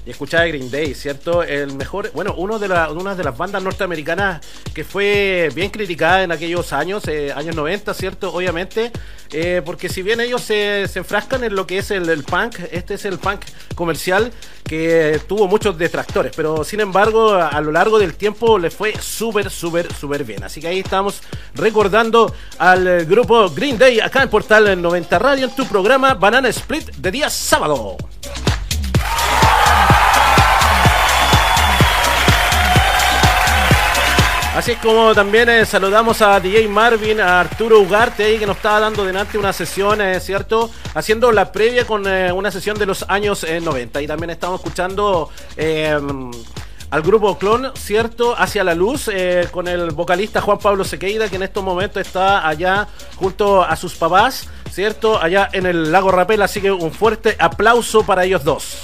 Y 0.06 0.10
escuchaba 0.10 0.44
Green 0.46 0.70
Day, 0.70 0.94
¿cierto? 0.94 1.42
El 1.42 1.74
mejor, 1.74 2.10
bueno, 2.14 2.34
uno 2.36 2.58
de 2.58 2.68
la- 2.68 2.90
una 2.90 3.14
de 3.14 3.24
las 3.24 3.36
bandas 3.36 3.62
norteamericanas 3.62 4.40
que 4.74 4.84
fue 4.84 5.50
bien 5.54 5.70
criticada 5.70 6.22
en 6.22 6.32
aquellos 6.32 6.72
años, 6.72 7.06
eh, 7.08 7.32
años 7.34 7.54
90, 7.54 7.92
¿cierto? 7.94 8.32
Obviamente, 8.32 8.92
eh, 9.36 9.62
porque 9.64 9.88
si 9.88 10.02
bien 10.02 10.20
ellos 10.20 10.42
se, 10.42 10.84
enfrascan 10.94 11.42
en 11.42 11.56
lo 11.56 11.66
que 11.66 11.78
es 11.78 11.90
el, 11.90 12.22
punk, 12.22 12.60
este 12.70 12.94
es 12.94 13.04
el 13.04 13.18
punk 13.18 13.40
comercial 13.74 14.32
que 14.62 15.20
tuvo 15.26 15.48
muchos 15.48 15.76
detractores, 15.76 16.32
pero 16.36 16.62
sin 16.62 16.78
embargo 16.78 17.32
a, 17.32 17.48
a 17.48 17.60
lo 17.60 17.72
largo 17.72 17.98
del 17.98 18.14
tiempo 18.14 18.58
le 18.60 18.70
fue 18.70 18.94
súper, 19.00 19.50
súper, 19.50 19.92
súper 19.92 20.22
bien. 20.22 20.44
Así 20.44 20.60
que 20.60 20.68
ahí 20.68 20.78
estamos 20.78 21.20
recordando 21.54 22.32
al 22.58 23.06
grupo 23.06 23.50
Green 23.50 23.76
Day 23.76 23.98
acá 23.98 24.22
en 24.22 24.30
Portal 24.30 24.80
90 24.80 25.18
Radio 25.18 25.46
en 25.46 25.54
tu 25.56 25.66
programa 25.66 26.14
Banana 26.14 26.48
Split 26.48 26.94
de 26.94 27.10
día 27.10 27.28
sábado. 27.28 27.96
Así 34.54 34.70
es 34.70 34.78
como 34.78 35.12
también 35.14 35.48
eh, 35.48 35.66
saludamos 35.66 36.22
a 36.22 36.38
DJ 36.38 36.68
Marvin, 36.68 37.20
a 37.20 37.40
Arturo 37.40 37.80
Ugarte 37.80 38.22
ahí 38.22 38.38
que 38.38 38.46
nos 38.46 38.56
estaba 38.56 38.78
dando 38.78 39.04
delante 39.04 39.36
una 39.36 39.52
sesión, 39.52 40.00
eh, 40.00 40.20
¿cierto? 40.20 40.70
Haciendo 40.94 41.32
la 41.32 41.50
previa 41.50 41.84
con 41.84 42.06
eh, 42.06 42.30
una 42.30 42.52
sesión 42.52 42.78
de 42.78 42.86
los 42.86 43.04
años 43.08 43.42
eh, 43.42 43.60
90. 43.60 44.00
Y 44.00 44.06
también 44.06 44.30
estamos 44.30 44.60
escuchando 44.60 45.28
eh, 45.56 45.98
al 46.94 47.02
grupo 47.02 47.36
Clon, 47.36 47.72
¿cierto? 47.74 48.36
Hacia 48.38 48.62
la 48.62 48.76
luz, 48.76 49.10
eh, 49.12 49.48
con 49.50 49.66
el 49.66 49.90
vocalista 49.90 50.40
Juan 50.40 50.58
Pablo 50.58 50.84
Sequeira, 50.84 51.28
que 51.28 51.34
en 51.34 51.42
estos 51.42 51.64
momentos 51.64 52.00
está 52.00 52.46
allá 52.46 52.86
junto 53.16 53.64
a 53.64 53.74
sus 53.74 53.94
papás, 53.94 54.48
¿cierto? 54.70 55.20
Allá 55.20 55.48
en 55.52 55.66
el 55.66 55.90
lago 55.90 56.12
Rapel. 56.12 56.40
Así 56.42 56.60
que 56.60 56.70
un 56.70 56.92
fuerte 56.92 57.36
aplauso 57.40 58.04
para 58.06 58.24
ellos 58.24 58.44
dos. 58.44 58.78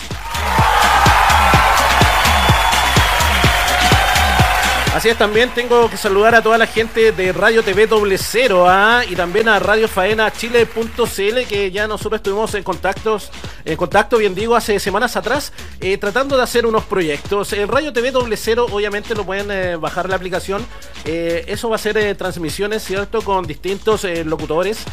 Así 4.95 5.09
es, 5.09 5.17
también 5.17 5.51
tengo 5.55 5.89
que 5.89 5.97
saludar 5.97 6.35
a 6.35 6.43
toda 6.43 6.59
la 6.59 6.67
gente 6.67 7.13
de 7.13 7.33
Radio 7.33 7.63
TV 7.63 7.87
Doble 7.87 8.19
Cero 8.19 8.67
¿ah? 8.69 9.03
y 9.09 9.15
también 9.15 9.49
a 9.49 9.61
Radio 9.61 9.87
Faena 9.87 10.33
Chile.cl 10.33 11.47
que 11.49 11.71
ya 11.71 11.87
nosotros 11.87 12.19
estuvimos 12.19 12.53
en 12.55 12.65
contactos, 12.65 13.31
en 13.65 13.77
contacto, 13.77 14.19
bien 14.19 14.35
digo, 14.35 14.57
hace 14.57 14.81
semanas 14.81 15.17
atrás, 15.17 15.53
eh, 15.81 15.97
tratando 15.97 16.37
de 16.37 16.43
hacer 16.43 16.67
unos 16.67 16.85
proyectos. 16.85 17.53
El 17.53 17.69
Radio 17.69 17.93
TV 17.93 18.11
Doble 18.11 18.37
Cero, 18.37 18.67
obviamente 18.69 19.15
lo 19.15 19.25
pueden 19.25 19.53
eh, 19.53 19.77
bajar 19.77 20.09
la 20.09 20.17
aplicación. 20.17 20.67
Eh, 21.05 21.45
eso 21.47 21.71
va 21.71 21.77
a 21.77 21.79
ser 21.79 22.17
transmisiones, 22.17 22.83
¿cierto? 22.83 23.23
Con 23.23 23.47
distintos 23.47 24.05
locutores 24.25 24.85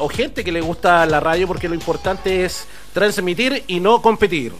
o 0.00 0.08
gente 0.08 0.42
que 0.42 0.50
le 0.50 0.62
gusta 0.62 1.06
la 1.06 1.20
radio 1.20 1.46
porque 1.46 1.68
lo 1.68 1.74
importante 1.74 2.44
es 2.44 2.66
transmitir 2.92 3.62
y 3.68 3.78
no 3.78 4.02
competir. 4.02 4.52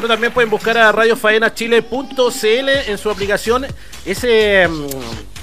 Bueno, 0.00 0.14
también 0.14 0.32
pueden 0.32 0.48
buscar 0.48 0.78
a 0.78 0.90
radiofaenachile.cl 0.92 2.68
en 2.88 2.96
su 2.96 3.10
aplicación. 3.10 3.66
Ese, 4.06 4.66
mm, 4.66 4.86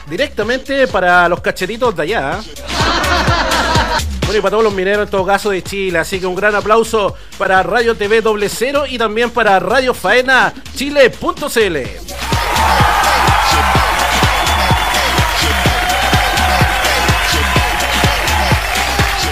directamente 0.10 0.88
para 0.88 1.28
los 1.28 1.42
cacheritos 1.42 1.94
de 1.98 2.04
allá. 2.04 2.40
Bueno, 4.26 4.40
y 4.40 4.42
para 4.42 4.52
todos 4.52 4.64
los 4.64 4.74
mineros 4.74 5.06
en 5.06 5.12
todo 5.12 5.26
caso 5.26 5.50
de 5.50 5.62
Chile. 5.62 6.00
Así 6.00 6.20
que 6.20 6.26
un 6.26 6.36
gran 6.36 6.56
aplauso 6.56 7.16
para 7.38 7.62
Radio 7.64 7.96
TV 7.96 8.22
Doble 8.22 8.50
Cero 8.50 8.86
y 8.88 8.98
también 8.98 9.30
para 9.32 9.60
Radio 9.60 9.94
Faena 9.94 10.54
Chile.cl. 10.76 11.78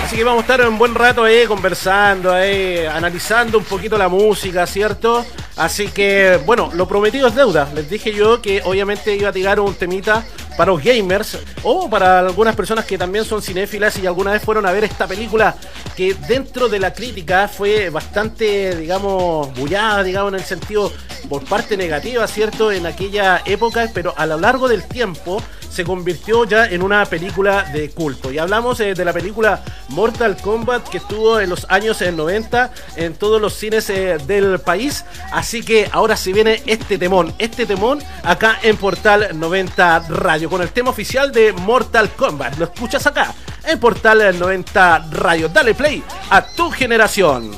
Así 0.04 0.18
que 0.18 0.24
vamos 0.26 0.40
a 0.40 0.42
estar 0.42 0.68
un 0.68 0.78
buen 0.78 0.94
rato 0.94 1.24
ahí 1.24 1.46
conversando, 1.46 2.34
ahí, 2.34 2.86
analizando 2.86 3.58
un 3.58 3.64
poquito 3.64 3.98
la 3.98 4.10
música, 4.10 4.68
¿cierto? 4.68 5.26
Así 5.56 5.88
que, 5.88 6.40
bueno, 6.46 6.70
lo 6.74 6.86
prometido 6.88 7.28
es 7.28 7.36
deuda. 7.36 7.70
Les 7.74 7.90
dije 7.90 8.14
yo 8.14 8.42
que 8.42 8.62
obviamente 8.66 9.16
iba 9.16 9.30
a 9.30 9.32
tirar 9.32 9.60
un 9.60 9.74
temita 9.74 10.26
para 10.62 10.74
los 10.74 10.84
gamers 10.84 11.39
o 11.64 11.89
para 11.89 12.20
algunas 12.20 12.55
personas 12.55 12.86
que 12.86 12.95
también 12.95 13.26
son 13.26 13.41
cinéfilas 13.41 13.97
y 13.97 14.05
alguna 14.05 14.34
vez 14.34 14.43
fueron 14.43 14.68
a 14.68 14.72
ver 14.72 14.84
esta 14.84 15.07
película 15.07 15.55
que 15.97 16.14
dentro 16.28 16.70
de 16.70 16.78
la 16.78 16.93
crítica 16.93 17.47
fue 17.47 17.89
bastante, 17.89 18.76
digamos, 18.76 19.51
bullada, 19.55 20.03
digamos, 20.03 20.34
en 20.34 20.39
el 20.39 20.45
sentido 20.45 20.93
por 21.28 21.43
parte 21.45 21.76
negativa, 21.78 22.28
¿cierto? 22.28 22.72
En 22.72 22.86
aquella 22.86 23.41
época, 23.43 23.89
pero 23.91 24.14
a 24.16 24.28
lo 24.28 24.38
largo 24.38 24.68
del 24.68 24.84
tiempo 24.84 25.41
se 25.72 25.84
convirtió 25.84 26.44
ya 26.46 26.66
en 26.66 26.82
una 26.82 27.06
película 27.06 27.64
de 27.64 27.90
culto. 27.90 28.32
Y 28.32 28.38
hablamos 28.38 28.80
eh, 28.80 28.94
de 28.94 29.06
la 29.06 29.14
película 29.14 29.64
Mortal 29.90 30.38
Kombat 30.38 30.88
que 30.90 30.98
estuvo 30.98 31.40
en 31.40 31.50
los 31.50 31.66
años 31.70 32.02
eh, 32.02 32.12
90 32.12 32.72
en 32.98 33.14
todos 33.16 33.42
los 33.42 33.54
cines 33.54 33.90
eh, 33.90 34.18
del 34.28 34.60
país. 34.60 35.06
Así 35.32 35.64
que 35.64 35.90
ahora 35.92 36.18
se 36.18 36.34
viene 36.34 36.62
este 36.66 36.98
temón, 36.98 37.34
este 37.40 37.66
temón 37.66 38.00
acá 38.24 38.60
en 38.62 38.78
Portal 38.78 39.30
90 39.34 40.08
Radio, 40.10 40.50
con 40.50 40.62
el 40.62 40.70
tema 40.70 40.90
oficial 40.90 41.32
de 41.32 41.54
Mortal 41.54 42.10
Kombat. 42.10 42.58
Lo 42.58 42.66
escuchas 42.66 43.08
acá 43.08 43.34
en 43.64 43.80
Portal 43.80 44.38
90 44.38 45.08
Radio. 45.12 45.48
Dale 45.50 45.74
play 45.74 46.04
a 46.30 46.46
tu 46.46 46.70
generación. 46.72 47.52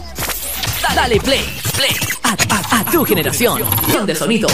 Dale 0.95 1.19
play, 1.19 1.45
play 1.75 1.95
a, 2.23 2.91
tu 2.91 3.03
generación. 3.03 3.63
de 4.05 4.15
sonido. 4.15 4.47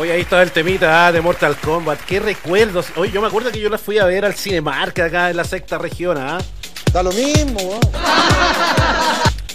Oye, 0.00 0.12
ahí 0.12 0.22
estaba 0.22 0.42
el 0.42 0.50
temita 0.50 1.08
ah, 1.08 1.12
de 1.12 1.20
Mortal 1.20 1.58
Kombat. 1.58 2.00
Qué 2.06 2.20
recuerdos. 2.20 2.86
Oye, 2.96 3.12
yo 3.12 3.20
me 3.20 3.26
acuerdo 3.26 3.52
que 3.52 3.60
yo 3.60 3.68
la 3.68 3.76
fui 3.76 3.98
a 3.98 4.06
ver 4.06 4.24
al 4.24 4.32
Cinemark 4.34 4.98
acá 4.98 5.28
en 5.28 5.36
la 5.36 5.44
sexta 5.44 5.76
región. 5.76 6.16
¿ah? 6.16 6.38
Da 6.90 7.02
lo 7.02 7.12
mismo. 7.12 7.78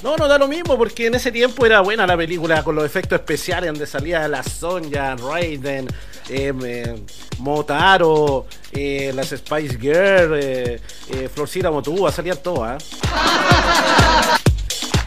No, 0.04 0.16
no 0.18 0.28
da 0.28 0.38
lo 0.38 0.48
mismo, 0.48 0.78
porque 0.78 1.08
en 1.08 1.16
ese 1.16 1.32
tiempo 1.32 1.66
era 1.66 1.82
buena 1.82 2.06
la 2.06 2.16
película 2.16 2.64
con 2.64 2.76
los 2.76 2.86
efectos 2.86 3.22
especiales 3.22 3.72
donde 3.72 3.88
salía 3.88 4.28
la 4.28 4.44
Sonja, 4.44 5.16
Raiden, 5.16 5.88
eh, 6.30 6.54
eh, 6.64 6.96
Motaro, 7.40 8.46
eh, 8.72 9.12
las 9.16 9.30
Spice 9.30 9.80
Girl, 9.80 10.38
eh, 10.40 10.80
eh, 11.10 11.28
Florcita 11.34 11.72
Motúa, 11.72 12.12
salían 12.12 12.38
todas. 12.38 12.84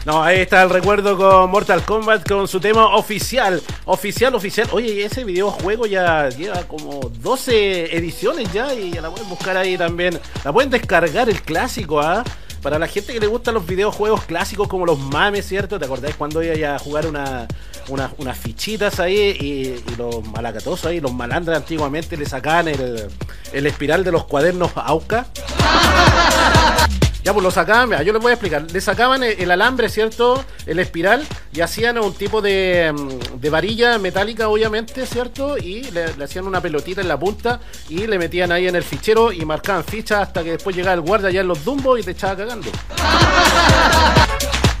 No, 0.05 0.23
ahí 0.23 0.39
está 0.39 0.63
el 0.63 0.69
recuerdo 0.69 1.17
con 1.17 1.49
Mortal 1.51 1.83
Kombat 1.83 2.27
con 2.27 2.47
su 2.47 2.59
tema 2.59 2.95
oficial. 2.95 3.61
Oficial, 3.85 4.33
oficial. 4.33 4.67
Oye, 4.71 5.03
ese 5.05 5.23
videojuego 5.23 5.85
ya 5.85 6.29
lleva 6.29 6.63
como 6.63 6.99
12 7.21 7.95
ediciones 7.95 8.51
ya 8.51 8.73
y 8.73 8.91
ya 8.91 9.01
la 9.01 9.09
pueden 9.11 9.29
buscar 9.29 9.57
ahí 9.57 9.77
también. 9.77 10.19
La 10.43 10.51
pueden 10.53 10.69
descargar 10.71 11.29
el 11.29 11.41
clásico, 11.41 11.99
¿ah? 11.99 12.23
Para 12.61 12.79
la 12.79 12.87
gente 12.87 13.13
que 13.13 13.19
le 13.19 13.27
gustan 13.27 13.53
los 13.53 13.65
videojuegos 13.65 14.23
clásicos 14.25 14.67
como 14.67 14.85
los 14.85 14.97
mames, 14.99 15.45
¿cierto? 15.47 15.77
¿Te 15.77 15.85
acordáis 15.85 16.15
cuando 16.15 16.41
iba 16.41 16.75
a 16.75 16.79
jugar 16.79 17.05
una, 17.05 17.47
una- 17.87 18.11
unas 18.17 18.37
fichitas 18.37 18.99
ahí 18.99 19.15
y, 19.39 19.91
y 19.91 19.95
los 19.97 20.25
malacatosos 20.25 20.85
ahí, 20.87 20.99
los 20.99 21.13
malandras 21.13 21.57
antiguamente 21.57 22.17
le 22.17 22.25
sacaban 22.25 22.67
el, 22.69 23.07
el 23.53 23.65
espiral 23.67 24.03
de 24.03 24.11
los 24.11 24.25
cuadernos 24.25 24.71
AUCA? 24.75 25.27
Ya, 27.23 27.33
pues 27.33 27.43
lo 27.43 27.51
sacaban, 27.51 28.03
yo 28.03 28.13
les 28.13 28.21
voy 28.21 28.31
a 28.31 28.33
explicar. 28.33 28.65
Le 28.71 28.81
sacaban 28.81 29.23
el, 29.23 29.51
alambre, 29.51 29.89
¿cierto? 29.89 30.43
El 30.65 30.79
espiral 30.79 31.25
y 31.51 31.61
hacían 31.61 31.97
un 31.99 32.13
tipo 32.13 32.41
de, 32.41 32.93
mm, 32.93 33.39
de 33.39 33.49
varilla 33.49 33.97
metálica, 33.97 34.47
obviamente, 34.47 35.05
¿cierto? 35.05 35.57
Y 35.57 35.83
le, 35.91 36.15
le 36.15 36.23
hacían 36.23 36.47
una 36.47 36.61
pelotita 36.61 37.01
en 37.01 37.07
la 37.07 37.19
punta 37.19 37.59
y 37.89 38.07
le 38.07 38.17
metían 38.17 38.51
ahí 38.51 38.67
en 38.67 38.75
el 38.75 38.83
fichero 38.83 39.33
y 39.33 39.43
marcaban 39.45 39.83
fichas 39.83 40.21
hasta 40.21 40.43
que 40.43 40.51
después 40.51 40.75
llegaba 40.75 40.95
el 40.95 41.01
guardia 41.01 41.29
allá 41.29 41.41
en 41.41 41.47
los 41.47 41.63
dumbos 41.65 41.99
y 41.99 42.03
te 42.03 42.11
echaba 42.11 42.37
cagando. 42.37 42.69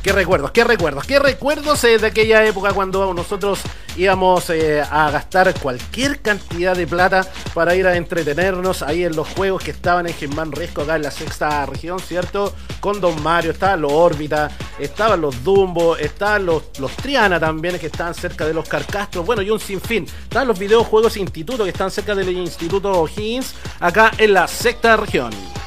Qué 0.09 0.13
recuerdos, 0.13 0.49
qué 0.49 0.63
recuerdos, 0.63 1.05
qué 1.05 1.19
recuerdos 1.19 1.83
eh, 1.83 1.99
de 1.99 2.07
aquella 2.07 2.43
época 2.43 2.73
cuando 2.73 3.13
nosotros 3.13 3.59
íbamos 3.95 4.49
eh, 4.49 4.81
a 4.81 5.11
gastar 5.11 5.53
cualquier 5.59 6.19
cantidad 6.19 6.75
de 6.75 6.87
plata 6.87 7.27
para 7.53 7.75
ir 7.75 7.85
a 7.85 7.95
entretenernos 7.95 8.81
ahí 8.81 9.03
en 9.03 9.15
los 9.15 9.27
juegos 9.27 9.61
que 9.61 9.69
estaban 9.69 10.07
en 10.07 10.15
Germán 10.15 10.51
Resco, 10.51 10.81
acá 10.81 10.95
en 10.95 11.03
la 11.03 11.11
sexta 11.11 11.63
región, 11.67 11.99
¿cierto? 11.99 12.55
Con 12.79 12.99
Don 12.99 13.21
Mario, 13.21 13.51
estaban 13.51 13.81
los 13.81 13.91
Órbita, 13.91 14.49
estaban 14.79 15.21
los 15.21 15.43
Dumbo, 15.43 15.95
estaban 15.95 16.47
los, 16.47 16.63
los 16.79 16.91
Triana 16.93 17.39
también, 17.39 17.77
que 17.77 17.85
estaban 17.85 18.15
cerca 18.15 18.47
de 18.47 18.55
los 18.55 18.67
Carcastros, 18.67 19.23
bueno, 19.23 19.43
y 19.43 19.51
un 19.51 19.59
sinfín. 19.59 20.05
Estaban 20.23 20.47
los 20.47 20.57
videojuegos 20.57 21.17
instituto 21.17 21.65
que 21.65 21.69
están 21.69 21.91
cerca 21.91 22.15
del 22.15 22.29
Instituto 22.29 22.91
O'Higgins, 22.93 23.53
acá 23.79 24.09
en 24.17 24.33
la 24.33 24.47
sexta 24.47 24.97
región. 24.97 25.58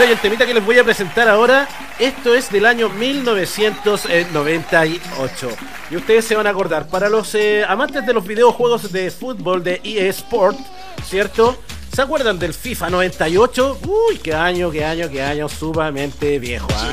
Mira, 0.00 0.12
y 0.12 0.14
el 0.14 0.18
temita 0.18 0.46
que 0.46 0.54
les 0.54 0.64
voy 0.64 0.78
a 0.78 0.84
presentar 0.84 1.28
ahora, 1.28 1.68
esto 1.98 2.34
es 2.34 2.50
del 2.50 2.64
año 2.64 2.88
1998. 2.88 5.48
Y 5.90 5.96
ustedes 5.96 6.24
se 6.24 6.34
van 6.34 6.46
a 6.46 6.50
acordar, 6.50 6.88
para 6.88 7.10
los 7.10 7.34
eh, 7.34 7.66
amantes 7.68 8.06
de 8.06 8.14
los 8.14 8.26
videojuegos 8.26 8.90
de 8.92 9.10
fútbol 9.10 9.62
de 9.62 9.78
EA 9.84 10.08
Sport, 10.08 10.56
¿cierto? 11.04 11.58
¿Se 11.92 12.00
acuerdan 12.00 12.38
del 12.38 12.54
FIFA 12.54 12.88
98? 12.88 13.80
Uy, 13.84 14.16
qué 14.22 14.32
año, 14.32 14.70
qué 14.70 14.86
año, 14.86 15.10
qué 15.10 15.22
año 15.22 15.50
sumamente 15.50 16.38
viejo. 16.38 16.66
¿ah? 16.72 16.92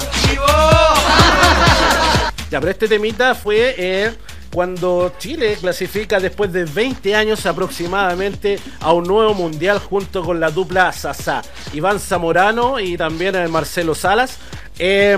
Ya, 2.51 2.59
pero 2.59 2.71
este 2.71 2.89
temita 2.89 3.35
fue 3.35 3.73
eh, 3.77 4.11
cuando 4.51 5.13
Chile 5.17 5.57
clasifica 5.59 6.19
después 6.19 6.51
de 6.51 6.65
20 6.65 7.15
años 7.15 7.45
aproximadamente 7.45 8.59
a 8.79 8.93
un 8.93 9.05
nuevo 9.05 9.33
mundial 9.33 9.79
junto 9.79 10.23
con 10.23 10.39
la 10.39 10.49
dupla 10.49 10.91
Sasa, 10.91 11.41
Iván 11.73 11.99
Zamorano 11.99 12.79
y 12.79 12.97
también 12.97 13.35
eh, 13.35 13.47
Marcelo 13.47 13.95
Salas. 13.95 14.37
Eh, 14.79 15.17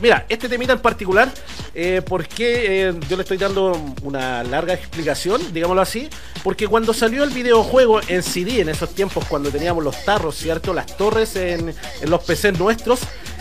mira, 0.00 0.26
este 0.28 0.48
temita 0.48 0.72
en 0.72 0.80
particular, 0.80 1.30
eh, 1.72 2.02
porque 2.04 2.92
yo 3.08 3.16
le 3.16 3.22
estoy 3.22 3.36
dando 3.36 3.80
una 4.02 4.42
larga 4.42 4.74
explicación, 4.74 5.40
digámoslo 5.52 5.82
así, 5.82 6.08
porque 6.42 6.66
cuando 6.66 6.92
salió 6.92 7.22
el 7.22 7.30
videojuego 7.30 8.00
en 8.08 8.24
CD, 8.24 8.60
en 8.60 8.68
esos 8.68 8.94
tiempos 8.94 9.24
cuando 9.28 9.50
teníamos 9.50 9.84
los 9.84 10.04
tarros, 10.04 10.34
¿cierto? 10.36 10.74
Las 10.74 10.96
torres 10.96 11.36
en, 11.36 11.72
en 12.00 12.10
los 12.10 12.24
PCs 12.24 12.58
nuestros, 12.58 13.00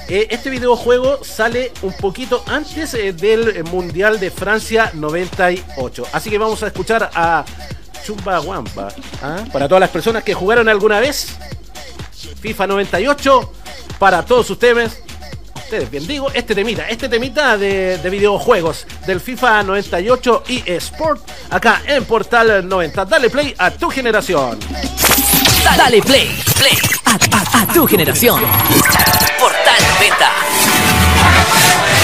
eh, 0.10 0.28
este 0.30 0.49
videojuego 0.49 1.24
sale 1.24 1.72
un 1.82 1.93
poquito 1.93 2.43
antes 2.47 2.93
eh, 2.93 3.12
del 3.12 3.64
Mundial 3.66 4.20
de 4.20 4.32
Francia 4.32 4.91
98. 4.93 6.05
Así 6.14 6.30
que 6.30 6.38
vamos 6.38 6.64
a 6.64 6.68
escuchar 6.68 7.10
a 7.14 7.43
Chumba 8.05 8.39
Wampa. 8.39 8.88
¿ah? 9.22 9.43
Para 9.51 9.68
todas 9.68 9.82
las 9.82 9.89
personas 9.89 10.24
que 10.24 10.34
jugaron 10.34 10.70
alguna 10.70 10.99
vez 11.01 11.38
FIFA 12.39 12.68
98, 12.68 13.53
para 13.99 14.24
todos 14.24 14.49
ustedes, 14.49 15.03
ustedes 15.55 15.91
bien 15.91 16.08
digo, 16.08 16.32
este 16.34 16.55
temita, 16.55 16.88
este 16.88 17.10
temita 17.10 17.58
de, 17.58 17.97
de 17.97 18.10
videojuegos 18.10 18.86
del 19.05 19.20
FIFA 19.20 19.64
98 19.64 20.43
y 20.47 20.64
Sport 20.72 21.22
acá 21.49 21.82
en 21.86 22.05
Portal 22.05 22.68
90. 22.68 23.05
Dale 23.05 23.30
play 23.30 23.53
a 23.58 23.72
tu 23.72 23.89
generación. 23.89 24.58
Dale 25.76 26.01
play, 26.01 26.36
play 26.57 26.78
a, 27.05 27.11
a- 27.13 27.61
a 27.61 27.68
tu 27.74 27.86
generación. 27.88 28.41
Portal 29.39 29.76
90. 29.99 31.97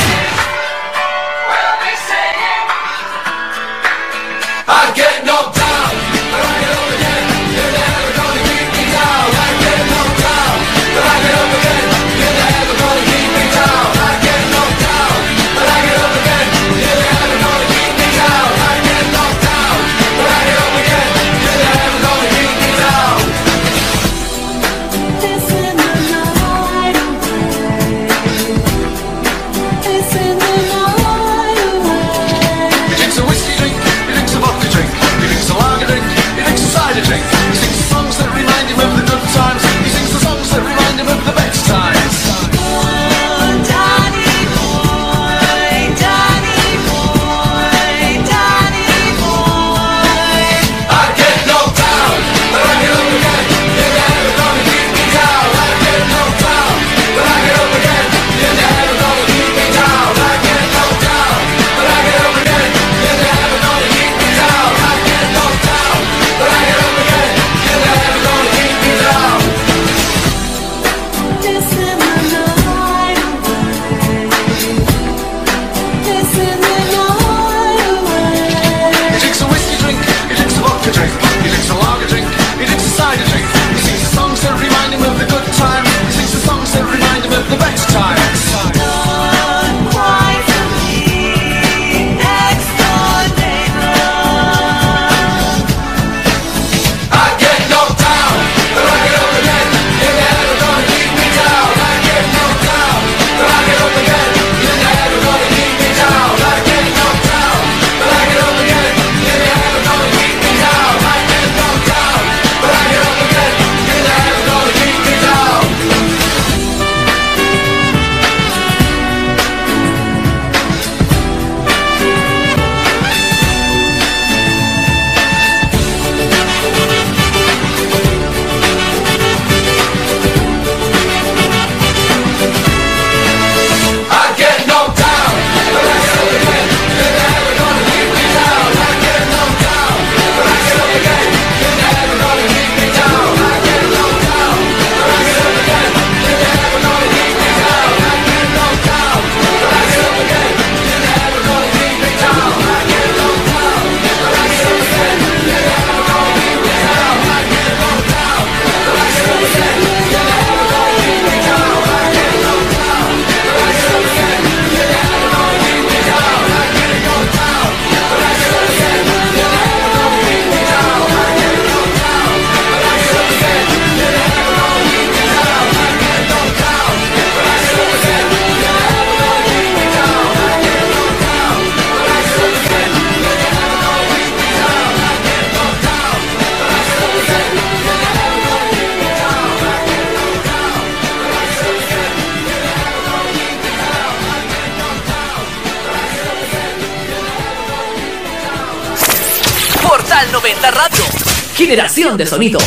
Generación 201.55 202.17
de 202.17 202.25
sonido. 202.25 202.59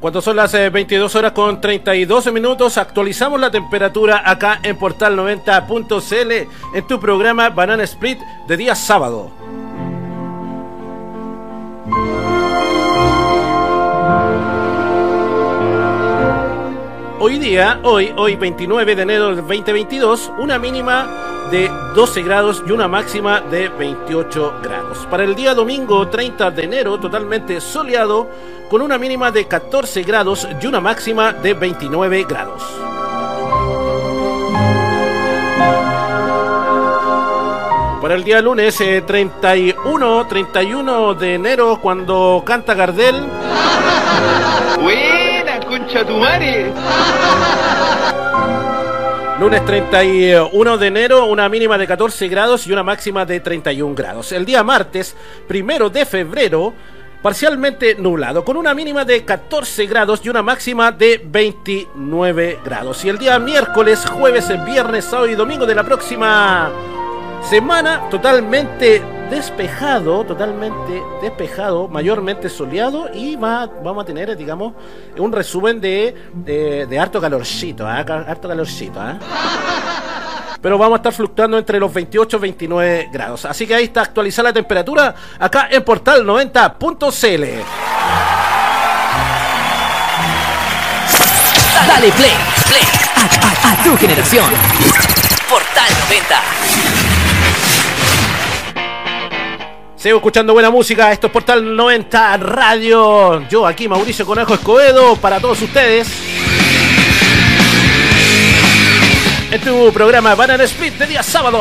Cuando 0.00 0.20
son 0.20 0.36
las 0.36 0.54
eh, 0.54 0.70
22 0.70 1.16
horas 1.16 1.32
con 1.32 1.60
32 1.60 2.30
minutos, 2.30 2.78
actualizamos 2.78 3.40
la 3.40 3.50
temperatura 3.50 4.22
acá 4.24 4.60
en 4.62 4.76
Portal 4.76 5.16
90.cl 5.16 6.76
en 6.76 6.86
tu 6.86 7.00
programa 7.00 7.48
Banana 7.48 7.82
Split 7.84 8.18
de 8.46 8.56
día 8.56 8.74
sábado. 8.74 9.32
Hoy 17.26 17.38
día, 17.38 17.80
hoy, 17.84 18.12
hoy 18.18 18.36
29 18.36 18.94
de 18.94 19.00
enero 19.00 19.28
del 19.28 19.36
2022, 19.36 20.30
una 20.36 20.58
mínima 20.58 21.08
de 21.50 21.70
12 21.94 22.22
grados 22.22 22.62
y 22.66 22.70
una 22.70 22.86
máxima 22.86 23.40
de 23.40 23.70
28 23.70 24.60
grados. 24.62 25.06
Para 25.10 25.24
el 25.24 25.34
día 25.34 25.54
domingo 25.54 26.06
30 26.06 26.50
de 26.50 26.64
enero, 26.64 27.00
totalmente 27.00 27.62
soleado, 27.62 28.28
con 28.68 28.82
una 28.82 28.98
mínima 28.98 29.30
de 29.30 29.46
14 29.46 30.02
grados 30.02 30.46
y 30.60 30.66
una 30.66 30.80
máxima 30.80 31.32
de 31.32 31.54
29 31.54 32.26
grados. 32.28 32.62
Para 38.02 38.16
el 38.16 38.22
día 38.22 38.42
lunes 38.42 38.78
eh, 38.82 39.00
31, 39.00 40.26
31 40.26 41.14
de 41.14 41.34
enero, 41.36 41.78
cuando 41.80 42.42
canta 42.44 42.74
Gardel, 42.74 43.14
concha 45.94 46.06
tu 46.06 46.18
madre. 46.18 46.66
Lunes 49.40 49.64
31 49.64 50.78
de 50.78 50.86
enero, 50.86 51.26
una 51.26 51.48
mínima 51.48 51.78
de 51.78 51.86
14 51.86 52.28
grados 52.28 52.66
y 52.66 52.72
una 52.72 52.82
máxima 52.82 53.24
de 53.24 53.40
31 53.40 53.94
grados. 53.94 54.32
El 54.32 54.44
día 54.44 54.62
martes, 54.62 55.16
primero 55.46 55.90
de 55.90 56.06
febrero, 56.06 56.72
parcialmente 57.20 57.96
nublado, 57.96 58.44
con 58.44 58.56
una 58.56 58.74
mínima 58.74 59.04
de 59.04 59.24
14 59.24 59.86
grados 59.86 60.20
y 60.24 60.28
una 60.28 60.42
máxima 60.42 60.92
de 60.92 61.20
29 61.24 62.60
grados. 62.64 63.04
Y 63.04 63.08
el 63.08 63.18
día 63.18 63.38
miércoles, 63.38 64.04
jueves, 64.06 64.48
viernes, 64.64 65.04
sábado 65.04 65.28
y 65.28 65.34
domingo 65.34 65.66
de 65.66 65.74
la 65.74 65.82
próxima 65.82 66.70
semana, 67.48 68.08
totalmente 68.10 69.02
despejado, 69.30 70.24
totalmente 70.24 71.02
despejado, 71.22 71.88
mayormente 71.88 72.48
soleado 72.48 73.08
y 73.12 73.36
va, 73.36 73.66
vamos 73.82 74.02
a 74.02 74.06
tener, 74.06 74.36
digamos, 74.36 74.74
un 75.18 75.32
resumen 75.32 75.80
de, 75.80 76.14
de, 76.34 76.98
harto 76.98 77.20
calorcito. 77.20 77.84
Ca- 77.84 78.24
harto 78.28 78.48
calorcito, 78.48 79.00
¿ah? 79.00 79.18
Pero 80.60 80.78
vamos 80.78 80.94
a 80.94 80.96
estar 80.96 81.12
fluctuando 81.12 81.58
entre 81.58 81.78
los 81.78 81.92
28 81.92 82.36
y 82.38 82.40
29 82.40 83.08
grados. 83.12 83.44
Así 83.44 83.66
que 83.66 83.74
ahí 83.74 83.84
está 83.84 84.00
actualizada 84.02 84.48
la 84.48 84.52
temperatura 84.54 85.14
acá 85.38 85.68
en 85.70 85.82
Portal 85.84 86.24
90.cl. 86.24 87.44
Dale 91.86 92.10
play, 92.12 92.32
play 92.68 92.82
a, 93.16 93.68
a- 93.68 93.72
a 93.72 93.84
tu 93.84 93.96
generación. 93.98 94.46
Portal 95.48 95.92
90. 96.08 96.40
Sigo 100.04 100.18
escuchando 100.18 100.52
buena 100.52 100.70
música. 100.70 101.10
Esto 101.12 101.28
es 101.28 101.32
Portal 101.32 101.74
90 101.74 102.36
Radio. 102.36 103.48
Yo 103.48 103.66
aquí, 103.66 103.88
Mauricio 103.88 104.26
Conejo 104.26 104.52
Escobedo, 104.52 105.16
para 105.16 105.40
todos 105.40 105.62
ustedes. 105.62 106.06
En 109.50 109.60
tu 109.62 109.90
programa 109.94 110.34
Banana 110.34 110.62
Split 110.64 110.92
de 110.98 111.06
día 111.06 111.22
sábado. 111.22 111.58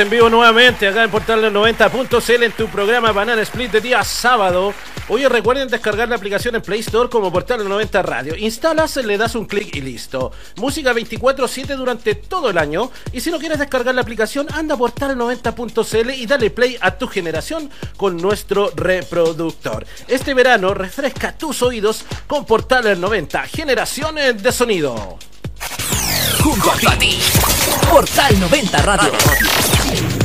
En 0.00 0.08
vivo 0.08 0.30
nuevamente 0.30 0.88
acá 0.88 1.04
en 1.04 1.10
Portal 1.10 1.42
90.cl 1.52 2.42
en 2.42 2.52
tu 2.52 2.68
programa 2.68 3.12
Banana 3.12 3.42
Split 3.42 3.70
de 3.70 3.80
día 3.82 4.02
sábado. 4.02 4.72
Hoy 5.08 5.26
recuerden 5.26 5.68
descargar 5.68 6.08
la 6.08 6.16
aplicación 6.16 6.54
en 6.54 6.62
Play 6.62 6.80
Store 6.80 7.10
como 7.10 7.30
Portal 7.30 7.68
90 7.68 8.00
Radio. 8.00 8.34
Instalas, 8.34 8.96
le 8.96 9.18
das 9.18 9.34
un 9.34 9.44
clic 9.44 9.76
y 9.76 9.82
listo. 9.82 10.32
Música 10.56 10.94
24/7 10.94 11.76
durante 11.76 12.14
todo 12.14 12.48
el 12.48 12.56
año. 12.56 12.90
Y 13.12 13.20
si 13.20 13.30
no 13.30 13.38
quieres 13.38 13.58
descargar 13.58 13.94
la 13.94 14.00
aplicación, 14.00 14.46
anda 14.54 14.74
a 14.74 14.78
Portal 14.78 15.18
90.cl 15.18 16.10
y 16.10 16.26
dale 16.26 16.50
play 16.50 16.78
a 16.80 16.96
tu 16.96 17.06
generación 17.06 17.68
con 17.98 18.16
nuestro 18.16 18.70
reproductor. 18.74 19.86
Este 20.08 20.32
verano 20.32 20.72
refresca 20.72 21.36
tus 21.36 21.62
oídos 21.62 22.06
con 22.26 22.46
Portal 22.46 22.98
90, 22.98 23.42
generaciones 23.48 24.42
de 24.42 24.52
sonido. 24.52 25.18
Junto 26.42 26.70
a 26.88 26.96
ti. 26.96 27.18
Portal 27.90 28.40
90 28.40 28.82
Radio. 28.82 29.79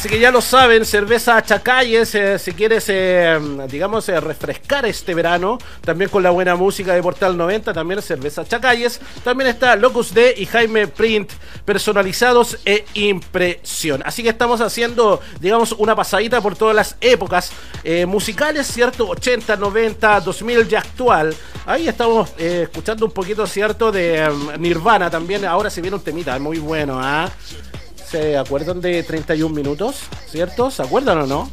Así 0.00 0.08
que 0.08 0.18
ya 0.18 0.30
lo 0.30 0.40
saben, 0.40 0.86
cerveza 0.86 1.42
Chacalles, 1.42 2.14
eh, 2.14 2.38
si 2.38 2.52
quieres, 2.52 2.86
eh, 2.88 3.38
digamos, 3.68 4.08
eh, 4.08 4.18
refrescar 4.18 4.86
este 4.86 5.14
verano, 5.14 5.58
también 5.82 6.08
con 6.08 6.22
la 6.22 6.30
buena 6.30 6.56
música 6.56 6.94
de 6.94 7.02
Portal 7.02 7.36
90, 7.36 7.74
también 7.74 8.00
cerveza 8.00 8.42
Chacalles, 8.46 8.98
también 9.22 9.50
está 9.50 9.76
Locus 9.76 10.14
D 10.14 10.36
y 10.38 10.46
Jaime 10.46 10.86
Print, 10.86 11.30
personalizados 11.66 12.56
e 12.64 12.86
impresión. 12.94 14.02
Así 14.06 14.22
que 14.22 14.30
estamos 14.30 14.62
haciendo, 14.62 15.20
digamos, 15.38 15.72
una 15.72 15.94
pasadita 15.94 16.40
por 16.40 16.56
todas 16.56 16.74
las 16.74 16.96
épocas 17.02 17.52
musicales, 18.06 18.68
¿cierto? 18.68 19.06
80, 19.06 19.56
90, 19.56 20.20
2000 20.20 20.66
y 20.70 20.74
actual. 20.76 21.36
Ahí 21.66 21.88
estamos 21.88 22.30
escuchando 22.38 23.04
un 23.04 23.12
poquito, 23.12 23.46
¿cierto? 23.46 23.92
De 23.92 24.16
em, 24.16 24.48
Nirvana 24.58 25.10
también, 25.10 25.44
ahora 25.44 25.68
se 25.68 25.82
viene 25.82 25.98
un 25.98 26.02
temita, 26.02 26.38
muy 26.38 26.58
bueno, 26.58 26.98
¿ah? 26.98 27.30
¿Se 28.10 28.36
acuerdan 28.36 28.80
de 28.80 29.02
31 29.02 29.54
minutos? 29.54 29.96
¿Cierto? 30.30 30.70
¿Se 30.70 30.82
acuerdan 30.82 31.18
o 31.18 31.26
no? 31.26 31.50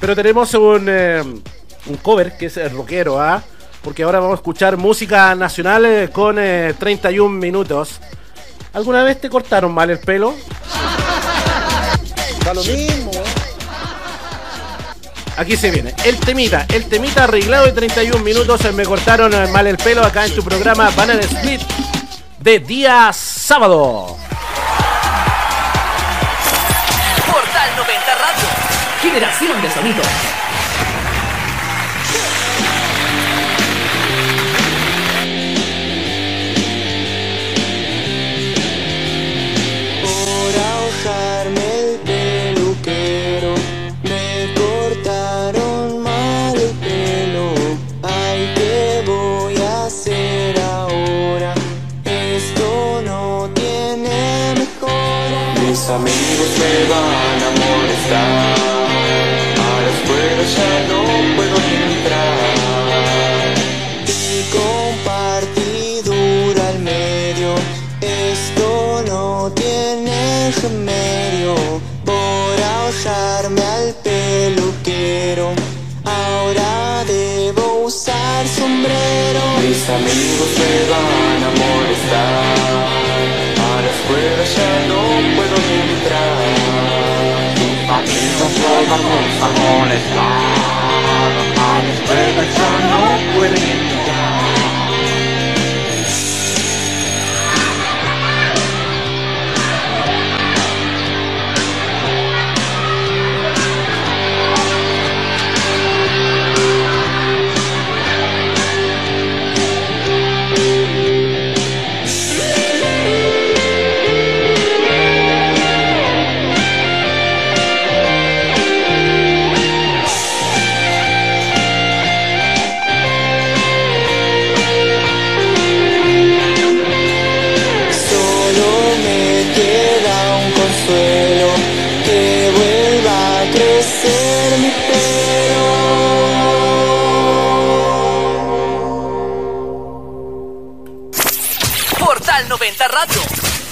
Pero 0.00 0.14
tenemos 0.14 0.52
un, 0.54 0.86
eh, 0.88 1.22
un 1.22 1.96
cover 2.02 2.36
que 2.36 2.46
es 2.46 2.56
el 2.58 2.70
rockero, 2.70 3.20
¿ah? 3.20 3.42
Porque 3.82 4.02
ahora 4.02 4.20
vamos 4.20 4.34
a 4.34 4.40
escuchar 4.40 4.76
música 4.76 5.34
nacional 5.34 5.84
eh, 5.86 6.10
con 6.12 6.36
eh, 6.38 6.74
31 6.78 7.30
minutos. 7.30 8.00
¿Alguna 8.74 9.02
vez 9.04 9.20
te 9.20 9.30
cortaron 9.30 9.72
mal 9.72 9.88
el 9.90 9.98
pelo? 9.98 10.34
Da 12.44 12.52
lo 12.54 12.62
mismo, 12.62 13.10
¿eh? 13.12 13.22
Aquí 15.38 15.56
se 15.56 15.70
viene. 15.70 15.94
El 16.04 16.18
temita, 16.18 16.66
el 16.72 16.84
temita 16.86 17.24
arreglado 17.24 17.64
de 17.64 17.72
31 17.72 18.22
minutos. 18.22 18.62
eh, 18.66 18.72
Me 18.72 18.84
cortaron 18.84 19.32
eh, 19.32 19.46
mal 19.50 19.66
el 19.66 19.78
pelo 19.78 20.04
acá 20.04 20.26
en 20.26 20.34
tu 20.34 20.42
programa 20.44 20.90
Banana 20.90 21.20
Split 21.22 21.62
de 22.40 22.58
día 22.58 23.12
sábado. 23.12 24.16
Portal 27.30 27.76
90 27.76 28.14
Radio. 28.14 28.48
Generación 29.02 29.60
de 29.60 29.70
sonido. 29.70 30.02
Van 56.90 57.40
a 57.48 57.50
molestar. 57.62 58.58
A 59.66 59.68
la 59.84 59.90
escuela 59.96 60.42
ya 60.56 60.72
no 60.90 61.00
puedo 61.36 61.56
entrar. 61.82 63.54
Y 64.06 64.08
compartidura 64.58 66.62
al 66.72 66.78
medio. 66.80 67.50
Esto 68.00 68.68
no 69.06 69.24
tiene 69.62 70.18
remedio. 70.62 71.54
Por 72.04 72.54
ahorrarme 72.74 73.62
al 73.76 73.88
peluquero. 74.06 75.46
Ahora 76.04 76.70
debo 77.06 77.64
usar 77.90 78.42
sombrero. 78.48 79.42
Mis 79.62 79.82
amigos 79.98 80.50
me 80.60 80.74
van 80.92 81.40
a 81.48 81.50
molestar. 81.62 82.80
A 83.68 83.70
la 83.84 83.90
escuela 83.96 84.44
ya 84.56 84.70
no 84.88 85.00
puedo 85.36 85.39
vamos 88.90 89.40
a 89.40 89.48
molestar 89.60 90.60
A 91.56 91.82
escuela 91.92 92.42
ya 92.56 92.70
no 92.90 93.38
pueden 93.38 93.99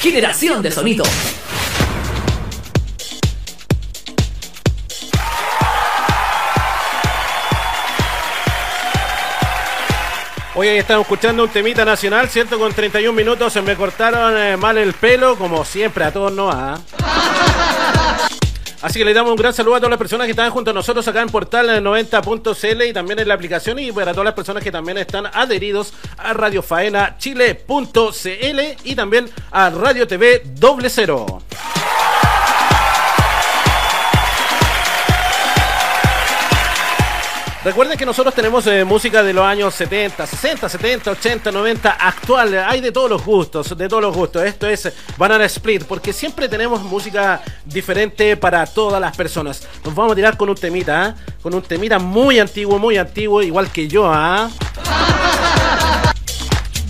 Generación 0.01 0.63
de 0.63 0.71
sonido. 0.71 1.05
Hoy 10.55 10.69
estamos 10.69 11.03
escuchando 11.03 11.43
un 11.43 11.49
temita 11.51 11.85
nacional, 11.85 12.29
¿cierto? 12.29 12.61
Con 12.61 12.73
31 12.73 13.13
minutos 13.13 13.53
se 13.53 13.61
me 13.61 13.75
cortaron 13.75 14.37
eh, 14.37 14.57
mal 14.57 14.79
el 14.79 14.93
pelo, 14.93 15.37
como 15.37 15.65
siempre, 15.65 16.05
a 16.05 16.13
todos 16.13 16.33
no, 16.33 16.49
¿ah? 16.49 16.79
Así 18.81 18.99
que 18.99 19.05
le 19.05 19.13
damos 19.13 19.33
un 19.33 19.37
gran 19.37 19.53
saludo 19.53 19.75
a 19.75 19.79
todas 19.79 19.91
las 19.91 19.99
personas 19.99 20.27
que 20.27 20.31
están 20.31 20.51
junto 20.51 20.71
a 20.71 20.75
nosotros 20.75 21.07
acá 21.09 21.21
en 21.21 21.29
Portal 21.29 21.69
90.cl 21.85 22.83
y 22.83 22.93
también 22.93 23.19
en 23.19 23.27
la 23.27 23.35
aplicación 23.35 23.79
y 23.79 23.91
para 23.91 24.13
todas 24.13 24.27
las 24.27 24.35
personas 24.35 24.63
que 24.63 24.71
también 24.71 24.99
están 24.99 25.27
adheridos 25.27 25.93
a 26.17 26.33
Radio 26.33 26.63
Faena 26.63 27.17
Chile.cl 27.19 28.61
y 28.85 28.95
también 28.95 29.29
a 29.51 29.71
Radio 29.71 30.07
TV 30.07 30.43
Doble 30.55 30.91
Cero. 30.91 31.43
Recuerden 37.69 37.99
que 37.99 38.07
nosotros 38.07 38.35
tenemos 38.35 38.67
eh, 38.67 38.83
música 38.83 39.23
de 39.23 39.35
los 39.35 39.45
años 39.45 39.75
70, 39.75 40.27
60, 40.27 40.71
70, 40.71 41.11
80, 41.11 41.53
90, 41.53 41.91
actual. 41.91 42.65
Hay 42.67 42.81
de 42.81 42.91
todos 42.91 43.11
los 43.11 43.23
gustos, 43.23 43.77
de 43.77 43.89
todos 43.91 44.03
los 44.03 44.17
gustos. 44.17 44.43
Esto 44.43 44.67
es 44.67 44.91
Banana 45.19 45.45
Split, 45.45 45.85
porque 45.85 46.15
siempre 46.15 46.49
tenemos 46.49 46.83
música 46.83 47.43
diferente 47.67 48.39
para 48.39 48.65
todas 48.65 48.99
las 49.03 49.15
personas. 49.15 49.69
Nos 49.85 49.95
vamos 49.95 50.13
a 50.13 50.15
tirar 50.15 50.39
con 50.39 50.49
un 50.49 50.55
temita, 50.55 51.05
¿ah? 51.05 51.15
con 51.43 51.55
un 51.55 51.61
temita 51.61 51.99
muy 51.99 52.39
antiguo, 52.39 52.79
muy 52.79 52.97
antiguo, 52.97 53.43
igual 53.43 53.71
que 53.71 53.87
yo, 53.87 54.11
¿ah? 54.11 54.49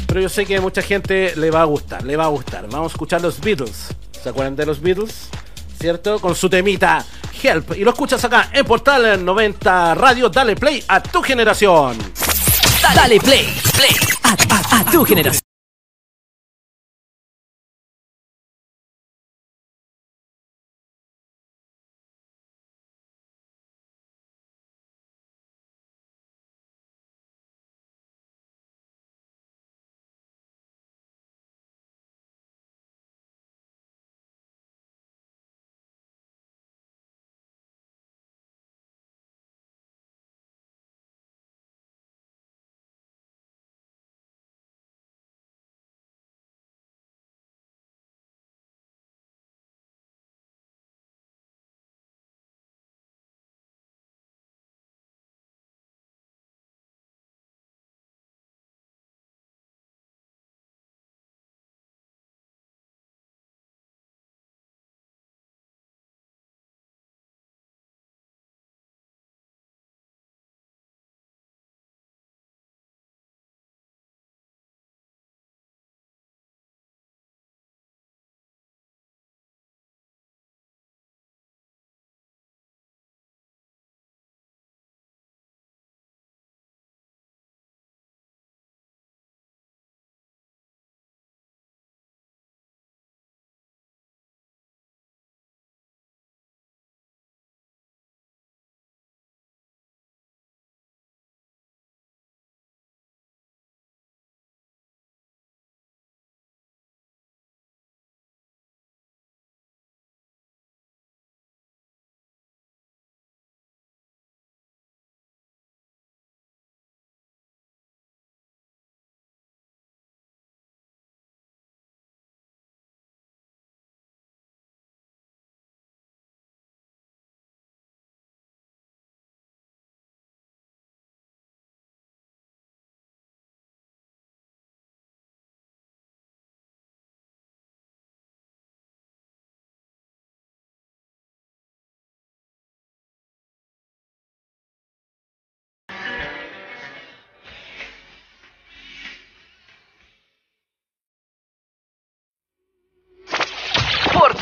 Pero 0.06 0.20
yo 0.20 0.28
sé 0.28 0.46
que 0.46 0.58
a 0.58 0.60
mucha 0.60 0.80
gente 0.80 1.34
le 1.34 1.50
va 1.50 1.62
a 1.62 1.64
gustar, 1.64 2.04
le 2.04 2.16
va 2.16 2.26
a 2.26 2.28
gustar. 2.28 2.68
Vamos 2.68 2.92
a 2.92 2.94
escuchar 2.94 3.20
los 3.20 3.40
Beatles. 3.40 3.88
¿Se 4.22 4.28
acuerdan 4.28 4.54
de 4.54 4.64
los 4.64 4.80
Beatles? 4.80 5.28
¿Cierto? 5.78 6.18
Con 6.20 6.34
su 6.34 6.48
temita 6.50 7.04
Help. 7.42 7.76
Y 7.76 7.84
lo 7.84 7.90
escuchas 7.90 8.24
acá 8.24 8.50
en 8.52 8.64
Portal 8.66 9.24
90 9.24 9.94
Radio. 9.94 10.28
Dale 10.28 10.56
play 10.56 10.82
a 10.88 11.00
tu 11.02 11.22
generación. 11.22 11.96
Dale 12.94 13.20
play, 13.20 13.54
play 13.76 13.94
a, 14.24 14.78
a- 14.80 14.84
tu 14.90 15.04
generación. 15.04 15.47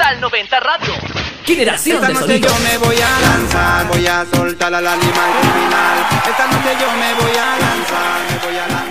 Portal 0.07 0.21
90 0.21 0.61
Radio. 0.61 0.95
Generación 1.45 1.97
Esta 1.97 2.07
de 2.07 2.15
noche 2.15 2.27
sonido. 2.27 2.49
yo 2.49 2.59
me 2.61 2.79
voy 2.79 2.97
a 2.97 3.21
lanzar, 3.21 3.87
voy 3.89 4.07
a 4.07 4.25
soltar 4.33 4.73
al 4.73 4.87
animal 4.87 5.31
criminal. 5.41 5.99
Esta 6.29 6.47
noche 6.47 6.77
yo 6.81 6.93
me 6.93 7.15
voy 7.15 7.37
a 7.37 7.59
lanzar, 7.59 8.21
me 8.31 8.47
voy 8.47 8.57
a 8.57 8.67
lanzar. 8.69 8.86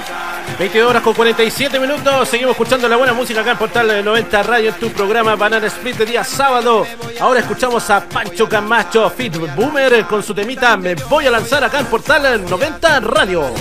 20 0.57 0.83
horas 0.83 1.01
con 1.01 1.13
47 1.13 1.79
minutos. 1.79 2.29
Seguimos 2.29 2.51
escuchando 2.51 2.87
la 2.87 2.95
buena 2.95 3.13
música 3.13 3.41
acá 3.41 3.51
en 3.51 3.57
Portal 3.57 4.03
90 4.03 4.43
Radio 4.43 4.69
en 4.69 4.75
tu 4.75 4.89
programa 4.91 5.35
Banana 5.35 5.67
Split 5.67 5.97
de 5.97 6.05
día 6.05 6.23
sábado. 6.23 6.85
Ahora 7.19 7.41
escuchamos 7.41 7.89
a 7.89 8.01
Pancho 8.01 8.47
Camacho 8.47 9.09
Fit 9.09 9.35
Boomer 9.55 10.05
con 10.05 10.23
su 10.23 10.33
temita 10.33 10.75
Me 10.77 10.95
voy 10.95 11.27
a 11.27 11.31
lanzar 11.31 11.63
acá 11.63 11.79
en 11.79 11.85
Portal 11.87 12.45
90 12.47 12.99
Radio. 13.01 13.53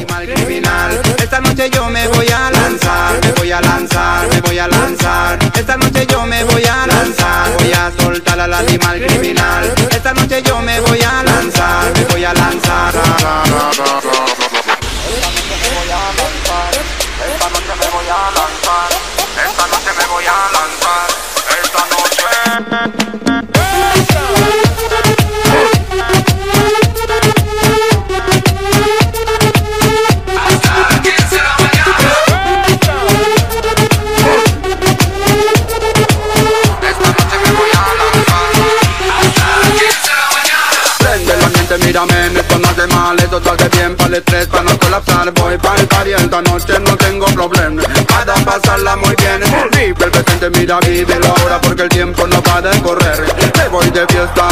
Esta 1.19 1.41
noche 1.41 1.69
yo 1.71 1.87
me 1.87 2.07
voy 2.09 2.29
a 2.29 2.51
lanzar, 2.51 3.21
me 3.25 3.33
voy 3.33 3.51
a 3.51 3.61
lanzar, 3.61 4.29
me 4.29 4.41
voy 4.41 4.59
a 4.59 4.69
lanzar. 4.69 5.39
Esta 5.55 5.77
noche 5.77 6.07
yo 6.07 6.25
me 6.27 6.45
voy 6.45 6.65
a 6.65 6.87
lanzar, 6.87 7.51
voy 7.59 7.73
a 7.73 7.91
soltar 8.01 8.41
al 8.41 8.55
animal 8.55 9.05
criminal. 9.05 9.75
Esta 9.91 10.15
noche 10.15 10.43
yo 10.43 10.61
me 10.61 10.81
voy 10.81 11.01
a 11.03 11.23
lanzar, 11.23 11.93
me 11.95 12.05
voy 12.05 12.25
a 12.25 12.35
lanzar. 12.35 12.95
Presente, 50.65 50.67
mira, 50.67 50.81
vive 50.81 51.19
la 51.21 51.33
hora, 51.45 51.61
porque 51.61 51.83
el 51.83 51.89
tiempo 51.89 52.27
no 52.27 52.43
va 52.43 52.61
de 52.61 52.81
correr. 52.81 53.23
Me 53.57 53.69
voy 53.69 53.91
de 53.91 54.07
fiesta, 54.07 54.49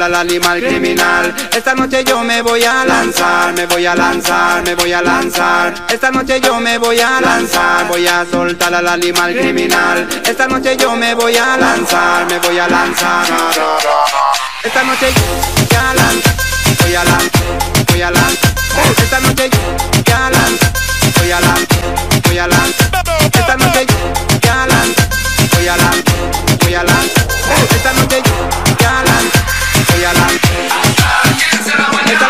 soltar 0.00 0.02
al 0.02 0.14
animal 0.14 0.60
criminal. 0.60 1.34
Esta 1.52 1.74
noche 1.74 2.04
yo 2.04 2.22
me 2.22 2.42
voy 2.42 2.62
a 2.64 2.84
lanzar, 2.84 3.52
me 3.52 3.66
voy 3.66 3.86
a 3.86 3.94
lanzar, 3.94 4.62
me 4.62 4.74
voy 4.74 4.92
a 4.92 5.02
lanzar. 5.02 5.74
Esta 5.88 6.10
noche 6.10 6.40
yo 6.40 6.58
me 6.58 6.78
voy 6.78 7.00
a 7.00 7.20
lanzar, 7.20 7.86
voy 7.88 8.06
a 8.06 8.24
soltar 8.30 8.74
al 8.74 8.88
animal 8.88 9.34
criminal. 9.34 10.08
Esta 10.24 10.46
noche 10.46 10.76
yo 10.76 10.96
me 10.96 11.14
voy 11.14 11.36
a 11.36 11.56
lanzar, 11.56 12.26
me 12.26 12.38
voy 12.38 12.58
a 12.58 12.68
lanzar. 12.68 13.26
Esta 14.62 14.82
noche 14.84 15.12
yo 15.14 15.22
voy 15.68 15.76
a 15.76 15.94
lanzar, 15.94 16.34
voy 16.82 16.94
a 16.94 17.04
lanzar, 17.04 17.86
voy 17.88 18.02
a 18.02 18.10
lanzar. 18.10 18.52
Esta 19.02 19.20
noche 19.20 19.50
yo 19.52 19.58
voy 19.92 20.12
a 20.12 20.30
lanzar, 20.30 20.72
voy 21.18 21.30
a 21.30 21.40
lanzar, 21.40 22.22
voy 22.26 22.38
a 22.38 22.46
lanzar. 22.46 22.90
Esta 23.34 23.56
noche 23.56 23.86
yo 23.86 23.96
voy 24.38 24.48
a 24.48 24.66
lanzar, 24.66 25.06
voy 25.52 25.68
a 25.68 25.76
lanzar, 25.76 26.58
voy 26.62 26.74
a 26.74 26.82
lanzar. 26.84 27.26
Esta 27.70 27.92
noche 27.92 28.22
yo 28.24 28.69
Esta 30.00 30.16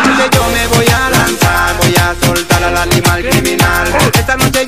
noche 0.01 0.29
yo 0.33 0.45
me 0.49 0.67
voy 0.67 0.85
a 0.87 1.09
lanzar, 1.09 1.77
voy 1.77 1.95
a 1.95 2.13
soltar 2.21 2.61
al 2.65 2.77
animal 2.77 3.23
criminal. 3.23 3.87
Esta 4.13 4.35
noche 4.35 4.65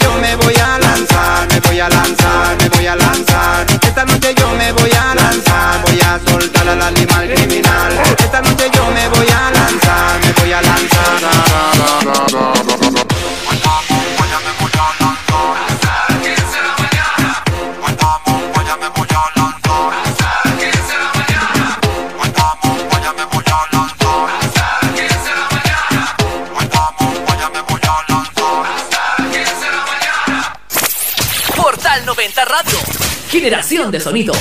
De 33.73 33.99
sonido. 33.99 34.33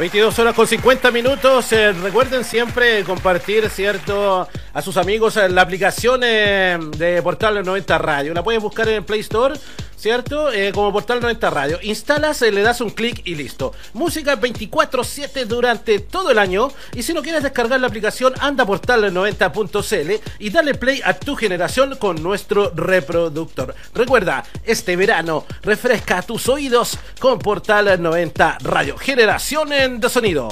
22 0.00 0.36
horas 0.40 0.54
con 0.56 0.66
50 0.66 1.12
minutos. 1.12 1.72
Eh, 1.72 1.92
recuerden 1.92 2.42
siempre 2.42 3.04
compartir, 3.04 3.70
¿cierto? 3.70 4.48
A 4.74 4.82
sus 4.82 4.96
amigos 4.96 5.36
la 5.36 5.62
aplicación 5.62 6.22
eh, 6.24 6.76
de 6.96 7.22
Portal 7.22 7.64
90 7.64 7.98
Radio. 7.98 8.34
La 8.34 8.42
puedes 8.42 8.60
buscar 8.60 8.88
en 8.88 9.04
Play 9.04 9.20
Store, 9.20 9.54
¿cierto? 10.00 10.50
Eh, 10.50 10.72
como 10.72 10.92
Portal 10.92 11.20
90 11.20 11.50
Radio. 11.50 11.78
Instalas, 11.82 12.40
eh, 12.42 12.50
le 12.50 12.62
das 12.62 12.80
un 12.80 12.90
clic 12.90 13.20
y 13.24 13.34
listo. 13.34 13.74
Música 13.92 14.40
24-7 14.40 15.44
durante 15.44 15.98
todo 15.98 16.30
el 16.30 16.38
año. 16.38 16.72
Y 16.94 17.02
si 17.02 17.12
no 17.12 17.22
quieres 17.22 17.42
descargar 17.42 17.80
la 17.80 17.88
aplicación, 17.88 18.32
anda 18.40 18.64
a 18.64 18.66
portal90.cl 18.66 20.12
y 20.38 20.50
dale 20.50 20.74
play 20.74 21.02
a 21.04 21.14
tu 21.14 21.36
generación 21.36 21.96
con 21.96 22.22
nuestro 22.22 22.70
reproductor. 22.74 23.74
Recuerda, 23.94 24.42
este 24.64 24.96
verano 24.96 25.44
refresca 25.62 26.22
tus 26.22 26.48
oídos 26.48 26.98
con 27.18 27.38
Portal 27.38 28.00
90 28.00 28.58
Radio. 28.62 28.96
Generación 28.96 29.72
en 29.72 30.00
de 30.00 30.08
sonido. 30.08 30.48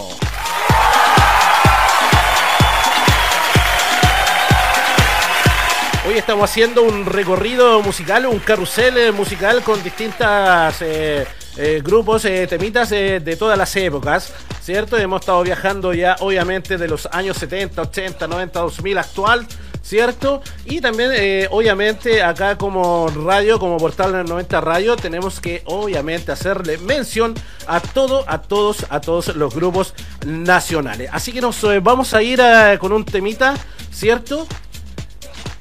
Hoy 6.09 6.17
estamos 6.17 6.49
haciendo 6.49 6.85
un 6.85 7.05
recorrido 7.05 7.83
musical, 7.83 8.25
un 8.25 8.39
carrusel 8.39 8.97
eh, 8.97 9.13
musical 9.13 9.63
con 9.63 9.83
distintas 9.83 10.81
eh, 10.81 11.27
eh, 11.59 11.83
grupos, 11.85 12.23
temitas 12.23 12.89
de 12.89 13.37
todas 13.39 13.59
las 13.59 13.77
épocas, 13.77 14.33
¿cierto? 14.63 14.97
Hemos 14.97 15.21
estado 15.21 15.43
viajando 15.43 15.93
ya 15.93 16.17
obviamente 16.21 16.79
de 16.79 16.89
los 16.89 17.11
años 17.13 17.37
70, 17.37 17.83
80, 17.83 18.27
90, 18.27 18.59
2000 18.59 18.97
actual, 18.97 19.47
¿cierto? 19.83 20.41
Y 20.65 20.81
también 20.81 21.11
obviamente 21.51 22.23
acá 22.23 22.57
como 22.57 23.09
radio, 23.09 23.59
como 23.59 23.77
portal 23.77 24.13
del 24.13 24.25
90 24.25 24.63
radio, 24.63 24.97
tenemos 24.97 25.41
que 25.41 25.61
obviamente 25.67 26.33
hacerle 26.33 26.79
mención 26.79 27.35
a 27.67 27.81
todo, 27.81 28.25
a 28.29 28.41
todos, 28.41 28.87
a 28.89 29.03
todos 29.03 29.37
los 29.37 29.55
grupos 29.55 29.93
nacionales. 30.25 31.11
Así 31.13 31.33
que 31.33 31.43
nos 31.43 31.63
vamos 31.83 32.15
a 32.15 32.23
ir 32.23 32.41
con 32.79 32.93
un 32.93 33.05
temita, 33.05 33.55
¿cierto? 33.93 34.47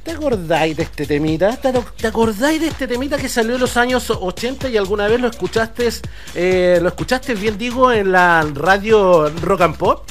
¿Te 0.07 0.13
acordáis 0.13 0.77
de 0.77 0.83
este 0.83 1.05
temita? 1.05 1.57
¿Te, 1.57 2.07
acordáis 2.07 2.61
de 2.61 2.67
este 2.67 2.87
temita 2.87 3.17
que 3.17 3.27
salió 3.27 3.55
en 3.55 3.59
los 3.59 3.75
años 3.75 4.09
80 4.09 4.69
y 4.69 4.77
alguna 4.77 5.05
vez 5.09 5.19
lo 5.19 5.27
escuchaste, 5.27 5.89
eh, 6.33 6.79
lo 6.81 6.87
escuchaste 6.87 7.35
bien 7.35 7.57
digo 7.57 7.91
en 7.91 8.13
la 8.13 8.47
radio 8.53 9.29
Rock 9.41 9.61
and 9.61 9.75
Pop? 9.75 10.09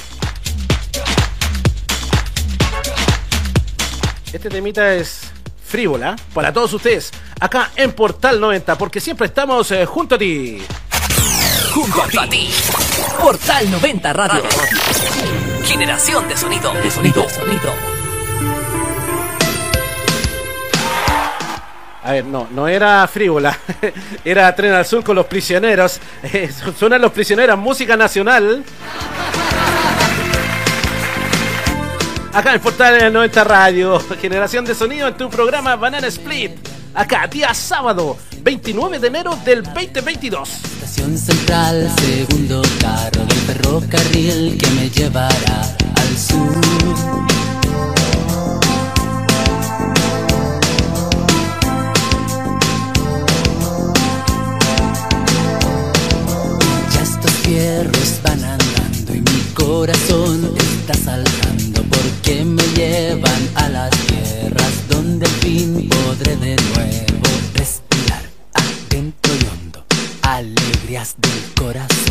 Este 4.31 4.51
temita 4.51 4.93
es 4.93 5.21
frívola 5.65 6.15
para 6.31 6.53
todos 6.53 6.71
ustedes 6.73 7.09
acá 7.39 7.71
en 7.75 7.91
Portal 7.93 8.39
90 8.39 8.77
porque 8.77 8.99
siempre 8.99 9.25
estamos 9.25 9.71
eh, 9.71 9.87
junto 9.87 10.13
a 10.13 10.19
ti. 10.19 10.61
Junto 11.73 12.21
a 12.21 12.29
ti. 12.29 12.51
Portal 13.19 13.71
90 13.71 14.13
Radio. 14.13 14.43
Generación 15.63 16.27
de 16.27 16.37
sonido. 16.37 16.71
De 16.71 16.91
sonido. 16.91 17.23
De 17.23 17.29
sonido. 17.31 17.96
A 22.07 22.13
ver, 22.13 22.23
no, 22.23 22.47
no 22.51 22.69
era 22.69 23.05
frívola, 23.05 23.59
era 24.23 24.55
Tren 24.55 24.71
al 24.71 24.85
Sur 24.85 25.03
con 25.03 25.13
los 25.13 25.25
prisioneros. 25.25 25.99
Eh, 26.23 26.49
suenan 26.79 27.01
los 27.01 27.11
prisioneros, 27.11 27.59
música 27.59 27.97
nacional. 27.97 28.63
Acá 32.33 32.53
en 32.53 32.61
Portal 32.61 33.11
90 33.11 33.43
Radio, 33.43 33.99
generación 34.21 34.63
de 34.63 34.73
sonido 34.73 35.09
en 35.09 35.17
tu 35.17 35.29
programa 35.29 35.75
Banana 35.75 36.07
Split. 36.07 36.53
Acá, 36.93 37.27
día 37.27 37.53
sábado, 37.53 38.15
29 38.39 38.99
de 38.99 39.07
enero 39.07 39.37
del 39.43 39.63
2022. 39.63 40.49
Estación 40.49 41.17
central, 41.17 41.91
segundo 41.99 42.61
carro 42.79 43.25
del 43.25 43.37
ferrocarril 43.39 44.57
que 44.57 44.69
me 44.69 44.89
llevará 44.89 45.75
al 45.97 46.17
sur. 46.17 47.26
Corazón 59.87 60.51
está 60.57 60.93
saltando 60.95 61.81
porque 61.83 62.43
me 62.43 62.61
llevan 62.75 63.49
a 63.55 63.69
las 63.69 63.89
tierras 63.91 64.87
donde 64.89 65.25
al 65.25 65.31
fin 65.31 65.87
podré 65.87 66.35
de 66.35 66.57
nuevo 66.57 67.27
respirar 67.53 68.21
adentro 68.53 69.33
y 69.33 69.45
hondo 69.45 69.85
alegrías 70.23 71.15
del 71.17 71.53
corazón. 71.55 72.06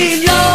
Y 0.00 0.24
no 0.24 0.49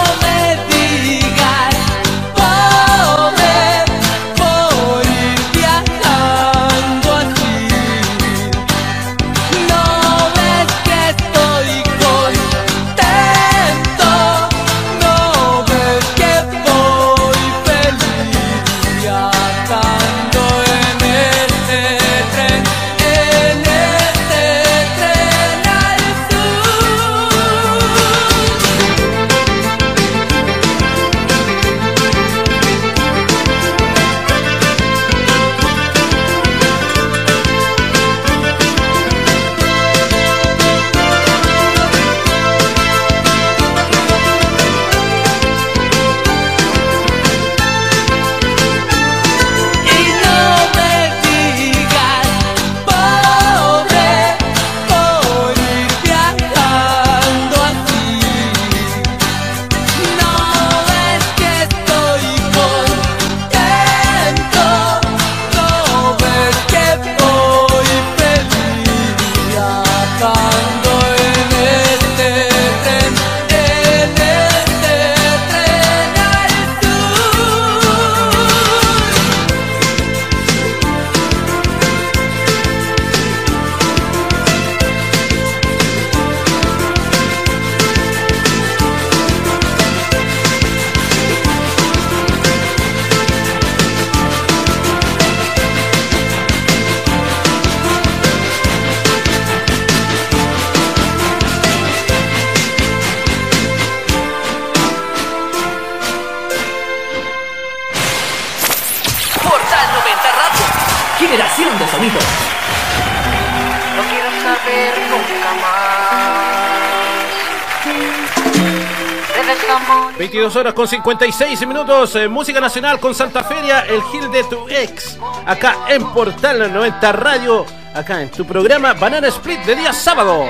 22 120.56 120.58
horas 120.58 120.74
con 120.74 120.88
56 120.88 121.68
minutos, 121.68 122.16
eh, 122.16 122.30
música 122.30 122.62
nacional 122.62 123.00
con 123.00 123.14
Santa 123.14 123.44
Feria, 123.44 123.82
el 123.82 124.02
Gil 124.04 124.32
de 124.32 124.44
tu 124.46 124.68
ex, 124.70 125.18
acá 125.46 125.76
en 125.90 126.02
Portal 126.14 126.72
90 126.72 127.12
Radio, 127.12 127.66
acá 127.94 128.22
en 128.22 128.32
tu 128.32 128.46
programa 128.46 128.94
Banana 128.94 129.28
Split 129.28 129.60
de 129.62 129.76
día 129.76 129.92
sábado. 129.92 130.46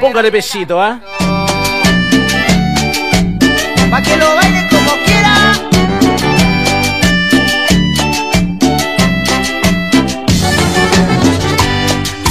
Póngale 0.00 0.30
besito, 0.30 0.80
¿ah? 0.80 0.98
Pa' 3.90 4.02
que 4.02 4.16
lo 4.16 4.34
baile 4.34 4.68
como 4.70 4.90
quiera. 5.04 5.52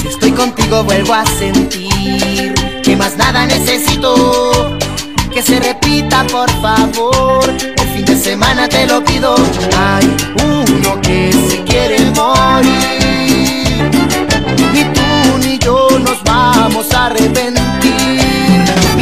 Estoy 0.05 0.31
contigo 0.31 0.83
vuelvo 0.83 1.13
a 1.13 1.25
sentir 1.25 2.53
que 2.83 2.95
más 2.97 3.15
nada 3.15 3.45
necesito. 3.45 4.72
Que 5.33 5.41
se 5.41 5.59
repita 5.59 6.23
por 6.27 6.47
favor. 6.61 7.43
El 7.49 7.87
fin 7.87 8.05
de 8.05 8.15
semana 8.15 8.69
te 8.69 8.85
lo 8.85 9.03
pido. 9.03 9.35
Hay 9.75 10.15
uno 10.43 11.01
que 11.01 11.31
se 11.49 11.63
quiere 11.63 11.97
morir. 12.11 13.89
Ni 14.73 14.83
tú 14.93 15.37
ni 15.39 15.57
yo 15.57 15.87
nos 15.99 16.23
vamos 16.23 16.93
a 16.93 17.07
arrepentir. 17.07 18.42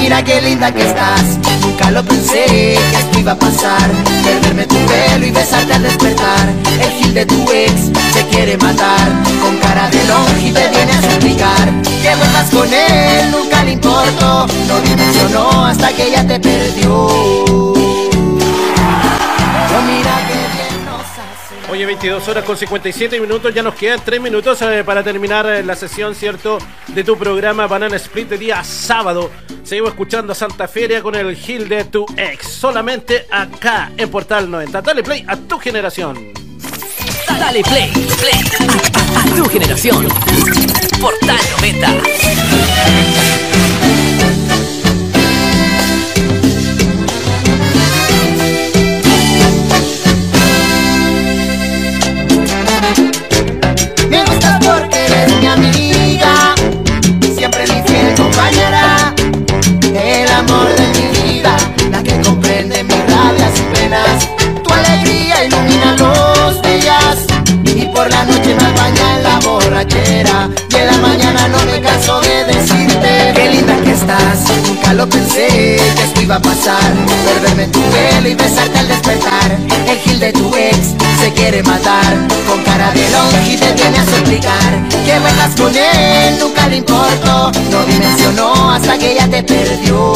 Mira 0.02 0.24
qué 0.24 0.42
linda 0.42 0.72
que 0.74 0.82
estás. 0.82 1.38
Nunca 1.62 1.92
lo 1.92 2.04
pensé 2.04 2.44
que 2.46 2.74
esto 2.74 3.20
iba 3.20 3.34
a 3.34 3.36
pasar. 3.40 3.88
Perderme 4.24 4.66
tu 4.66 4.76
pelo 4.76 5.28
y 5.28 5.32
besarte 5.32 5.74
al 5.74 5.84
despertar. 5.84 6.50
El 6.82 6.92
gil 6.94 7.14
de 7.14 7.26
tu 7.28 7.52
ex 7.52 7.92
se 8.12 8.26
quiere 8.32 8.58
matar. 8.58 9.08
Con 9.40 9.58
cara 9.58 9.92
de 9.92 10.04
longe 10.06 10.54
te 10.54 10.70
viene 10.70 10.92
a 10.92 11.02
suplicar. 11.04 11.72
Que 12.02 12.16
vuelvas 12.16 12.50
con 12.50 12.74
él, 12.74 13.32
nunca 13.32 13.64
le 13.64 13.74
importó. 13.74 14.48
No 14.68 14.80
dimensionó 14.82 15.66
hasta 15.68 15.90
que 15.94 16.08
ella 16.08 16.28
te 16.28 16.40
perdió. 16.40 17.08
Pero 19.68 19.82
mira 19.86 20.31
Oye, 21.72 21.86
22 21.86 22.28
horas 22.28 22.44
con 22.44 22.58
57 22.58 23.20
minutos, 23.22 23.54
ya 23.54 23.64
nos 23.64 23.76
quedan 23.76 24.02
3 24.04 24.20
minutos 24.20 24.62
eh, 24.62 24.84
para 24.86 25.02
terminar 25.04 25.46
eh, 25.46 25.64
la 25.64 25.74
sesión, 25.76 26.14
¿cierto? 26.16 26.58
De 26.88 27.04
tu 27.06 27.18
programa 27.18 27.66
Banana 27.66 27.96
Split 27.96 28.28
de 28.28 28.38
día 28.38 28.62
sábado. 28.64 29.32
Seguimos 29.64 29.92
escuchando 29.92 30.34
a 30.34 30.36
Santa 30.36 30.68
Feria 30.68 31.02
con 31.02 31.16
el 31.16 31.34
Gil 31.36 31.70
de 31.70 31.86
tu 31.86 32.06
ex, 32.18 32.46
solamente 32.46 33.26
acá 33.32 33.90
en 33.96 34.10
Portal 34.10 34.52
90. 34.52 34.82
Dale 34.82 35.02
play 35.02 35.24
a 35.26 35.38
tu 35.38 35.58
generación. 35.60 36.34
Dale 37.40 37.64
play, 37.64 37.90
play 38.20 38.44
a, 38.60 39.20
a- 39.20 39.22
a 39.22 39.36
tu 39.36 39.46
generación. 39.50 40.08
Portal 41.00 41.40
90. 41.62 43.61
Compañera, 58.42 59.14
el 59.94 60.32
amor 60.32 60.68
de 60.76 60.88
mi 61.00 61.34
vida, 61.34 61.56
la 61.92 62.02
que 62.02 62.20
comprende 62.22 62.84
mis 62.84 62.98
rabias 62.98 63.60
y 63.60 63.76
penas. 63.76 64.30
Tu 64.64 64.74
alegría 64.74 65.46
ilumina 65.46 65.96
los 65.98 66.62
días 66.64 67.18
y 67.64 67.86
por 67.94 68.10
la 68.10 68.24
noche 68.26 68.56
me 68.56 68.72
baña 68.80 69.18
en 69.18 69.24
la 69.24 69.40
borrachera. 69.40 70.50
Y 70.70 70.76
en 70.76 70.88
la 70.88 70.98
mañana 70.98 71.48
no 71.50 71.66
me 71.66 71.82
canso 71.82 72.20
de 72.22 72.48
linda 72.48 72.61
Nunca 74.68 74.94
lo 74.94 75.10
pensé 75.10 75.48
que 75.48 76.04
esto 76.04 76.22
iba 76.22 76.36
a 76.36 76.42
pasar, 76.42 76.94
perderme 77.26 77.68
tu 77.68 77.82
pelo 77.82 78.30
y 78.30 78.36
besarte 78.36 78.80
al 78.80 78.88
despertar. 78.88 79.58
El 79.88 79.98
gil 80.00 80.20
de 80.20 80.32
tu 80.32 80.56
ex 80.56 80.96
se 81.20 81.34
quiere 81.34 81.62
matar 81.64 82.16
con 82.48 82.64
cara 82.64 82.92
de 82.92 83.10
longe 83.10 83.54
y 83.54 83.58
te 83.58 83.74
viene 83.74 83.98
a 83.98 84.06
suplicar 84.06 84.88
que 85.06 85.20
vuelvas 85.20 85.56
con 85.58 85.76
él, 85.76 86.40
nunca 86.40 86.68
le 86.68 86.78
importó, 86.78 87.52
no 87.72 87.84
dimensionó 87.86 88.72
hasta 88.72 88.98
que 88.98 89.12
ella 89.14 89.30
te 89.30 89.44
perdió. 89.44 90.14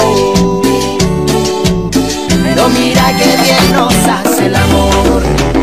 Pero 2.43 2.69
mira 2.69 3.13
que 3.17 3.37
bien 3.43 3.73
nos 3.73 3.93
hace 3.93 4.45
el 4.45 4.55
amor. 4.55 5.54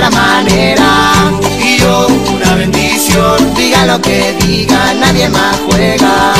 A 0.00 0.08
nuestra 0.08 0.10
manera. 0.10 1.12
Y 1.62 1.78
yo 1.78 2.06
una 2.32 2.54
bendición, 2.54 3.54
diga 3.54 3.84
lo 3.86 4.00
que 4.00 4.34
diga, 4.40 4.94
nadie 4.94 5.28
más 5.28 5.56
juega. 5.66 6.32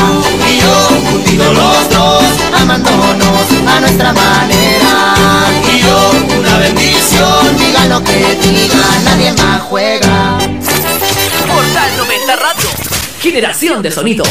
Y 0.48 0.60
yo 0.60 1.10
juntitos 1.10 1.54
los 1.54 1.90
dos, 1.90 2.24
amándonos 2.58 3.46
a 3.66 3.80
nuestra 3.80 4.12
manera. 4.12 5.14
Y 5.72 5.80
yo 5.80 6.10
una 6.38 6.58
bendición, 6.58 7.58
diga 7.58 7.84
lo 7.86 8.02
que 8.02 8.38
diga, 8.42 8.84
nadie 9.04 9.32
más 9.34 9.62
juega. 9.62 10.38
Portal 11.46 11.96
90 11.98 12.36
Radio. 12.36 12.70
Generación 13.20 13.82
de 13.82 13.90
sonido. 13.90 14.24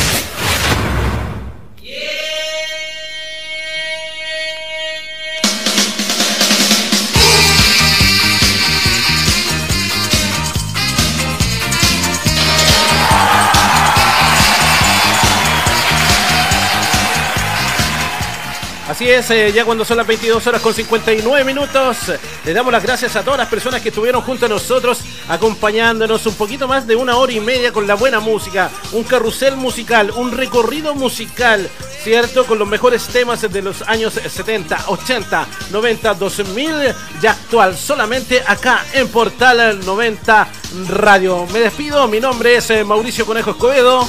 Eh, 19.11 19.51
ya 19.55 19.65
cuando 19.65 19.83
son 19.83 19.97
las 19.97 20.05
22 20.05 20.45
horas 20.45 20.61
con 20.61 20.71
59 20.71 21.43
minutos, 21.43 21.97
le 22.45 22.53
damos 22.53 22.71
las 22.71 22.83
gracias 22.83 23.15
a 23.15 23.23
todas 23.23 23.39
las 23.39 23.47
personas 23.47 23.81
que 23.81 23.89
estuvieron 23.89 24.21
junto 24.21 24.45
a 24.45 24.49
nosotros, 24.49 24.99
acompañándonos 25.27 26.27
un 26.27 26.35
poquito 26.35 26.67
más 26.67 26.85
de 26.85 26.95
una 26.95 27.17
hora 27.17 27.33
y 27.33 27.39
media 27.39 27.73
con 27.73 27.87
la 27.87 27.95
buena 27.95 28.19
música, 28.19 28.69
un 28.91 29.03
carrusel 29.03 29.57
musical, 29.57 30.11
un 30.11 30.31
recorrido 30.31 30.93
musical, 30.93 31.67
¿cierto? 32.03 32.45
Con 32.45 32.59
los 32.59 32.67
mejores 32.67 33.07
temas 33.07 33.41
de 33.41 33.61
los 33.63 33.81
años 33.81 34.13
70, 34.13 34.83
80, 34.85 35.47
90, 35.71 36.13
2000 36.13 36.71
y 37.23 37.25
actual, 37.25 37.75
solamente 37.75 38.43
acá 38.45 38.85
en 38.93 39.07
Portal 39.07 39.83
90 39.83 40.47
Radio. 40.87 41.47
Me 41.47 41.61
despido, 41.61 42.07
mi 42.07 42.19
nombre 42.19 42.57
es 42.57 42.69
eh, 42.69 42.83
Mauricio 42.83 43.25
Conejo 43.25 43.49
Escobedo. 43.51 44.07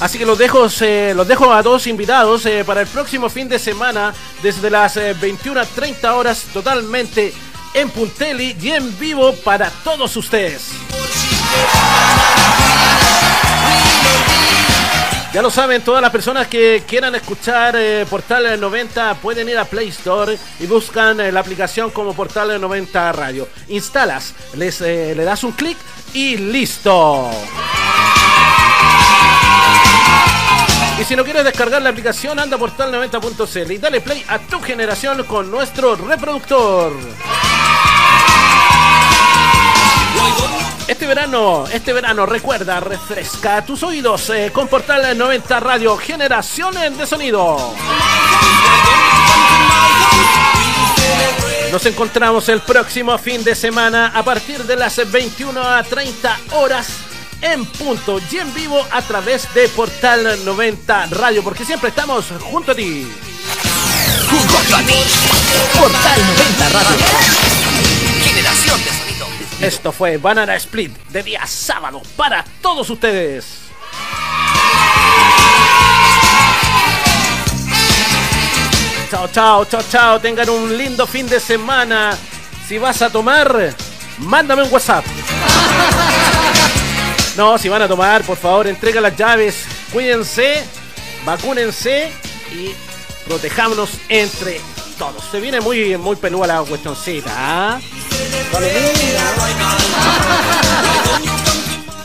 Así 0.00 0.16
que 0.16 0.24
los 0.24 0.38
dejo, 0.38 0.68
eh, 0.80 1.12
los 1.14 1.26
dejo 1.26 1.52
a 1.52 1.62
todos 1.62 1.86
invitados 1.88 2.46
eh, 2.46 2.64
para 2.64 2.82
el 2.82 2.86
próximo 2.86 3.28
fin 3.28 3.48
de 3.48 3.58
semana 3.58 4.14
desde 4.42 4.70
las 4.70 4.96
eh, 4.96 5.14
21.30 5.20 6.12
horas 6.12 6.44
totalmente 6.52 7.32
en 7.74 7.90
Punteli 7.90 8.56
y 8.60 8.70
en 8.70 8.96
vivo 8.98 9.34
para 9.44 9.70
todos 9.82 10.16
ustedes. 10.16 10.70
Ya 15.32 15.42
lo 15.42 15.50
saben, 15.50 15.82
todas 15.82 16.00
las 16.00 16.10
personas 16.10 16.46
que 16.46 16.84
quieran 16.86 17.14
escuchar 17.14 17.76
eh, 17.76 18.06
Portal 18.08 18.58
90 18.58 19.14
pueden 19.16 19.48
ir 19.48 19.58
a 19.58 19.64
Play 19.66 19.88
Store 19.88 20.38
y 20.58 20.66
buscan 20.66 21.20
eh, 21.20 21.30
la 21.30 21.40
aplicación 21.40 21.90
como 21.90 22.14
Portal 22.14 22.58
90 22.58 23.12
Radio. 23.12 23.46
Instalas, 23.68 24.34
les, 24.54 24.80
le 24.80 25.24
das 25.24 25.44
un 25.44 25.52
clic 25.52 25.76
y 26.14 26.38
listo. 26.38 27.30
Y 31.00 31.04
si 31.04 31.14
no 31.14 31.22
quieres 31.22 31.44
descargar 31.44 31.80
la 31.80 31.90
aplicación, 31.90 32.40
anda 32.40 32.56
a 32.56 32.60
portal90.cl 32.60 33.72
y 33.72 33.78
dale 33.78 34.00
play 34.00 34.24
a 34.26 34.40
tu 34.40 34.60
generación 34.60 35.22
con 35.24 35.48
nuestro 35.48 35.94
reproductor. 35.94 36.92
Este 40.88 41.06
verano, 41.06 41.66
este 41.70 41.92
verano, 41.92 42.26
recuerda, 42.26 42.80
refresca 42.80 43.64
tus 43.64 43.82
oídos 43.84 44.30
eh, 44.30 44.50
con 44.52 44.66
Portal 44.66 45.16
90 45.16 45.60
Radio, 45.60 45.96
generaciones 45.96 46.98
de 46.98 47.06
sonido. 47.06 47.74
Nos 51.70 51.86
encontramos 51.86 52.48
el 52.48 52.60
próximo 52.62 53.16
fin 53.18 53.44
de 53.44 53.54
semana 53.54 54.12
a 54.14 54.24
partir 54.24 54.64
de 54.64 54.74
las 54.74 55.10
21 55.10 55.62
a 55.62 55.82
30 55.84 56.38
horas 56.54 57.07
en 57.40 57.64
punto 57.66 58.20
y 58.30 58.36
en 58.38 58.52
vivo 58.54 58.84
a 58.90 59.02
través 59.02 59.52
de 59.54 59.68
Portal 59.68 60.44
90 60.44 61.06
Radio, 61.06 61.42
porque 61.42 61.64
siempre 61.64 61.90
estamos 61.90 62.26
junto 62.40 62.72
a 62.72 62.74
ti. 62.74 63.06
Junto 64.28 64.76
a 64.76 64.82
ti. 64.82 64.94
Portal 65.78 66.20
90 66.26 66.68
Radio. 66.68 67.06
Generación 68.24 68.84
de 68.84 68.90
sonido. 68.90 69.26
Esto 69.60 69.92
fue 69.92 70.16
Banana 70.18 70.54
Split 70.56 70.96
de 71.08 71.22
día 71.22 71.46
sábado 71.46 72.02
para 72.16 72.44
todos 72.60 72.88
ustedes. 72.90 73.68
Chao, 79.10 79.28
chao, 79.28 79.64
chao, 79.64 79.82
chao. 79.90 80.20
Tengan 80.20 80.50
un 80.50 80.76
lindo 80.76 81.06
fin 81.06 81.26
de 81.26 81.40
semana. 81.40 82.16
Si 82.66 82.76
vas 82.76 83.00
a 83.00 83.10
tomar, 83.10 83.74
mándame 84.18 84.62
un 84.64 84.72
WhatsApp. 84.72 85.04
No, 87.38 87.56
si 87.56 87.68
van 87.68 87.80
a 87.82 87.86
tomar, 87.86 88.24
por 88.24 88.36
favor, 88.36 88.66
entrega 88.66 89.00
las 89.00 89.16
llaves. 89.16 89.64
Cuídense, 89.92 90.60
vacúnense 91.24 92.10
y 92.50 92.72
protejámonos 93.28 93.90
entre 94.08 94.60
todos. 94.98 95.22
Se 95.30 95.38
viene 95.38 95.60
muy, 95.60 95.96
muy 95.96 96.16
peluda 96.16 96.48
la 96.48 96.62
cuestioncita, 96.62 97.30
¿ah? 97.32 97.80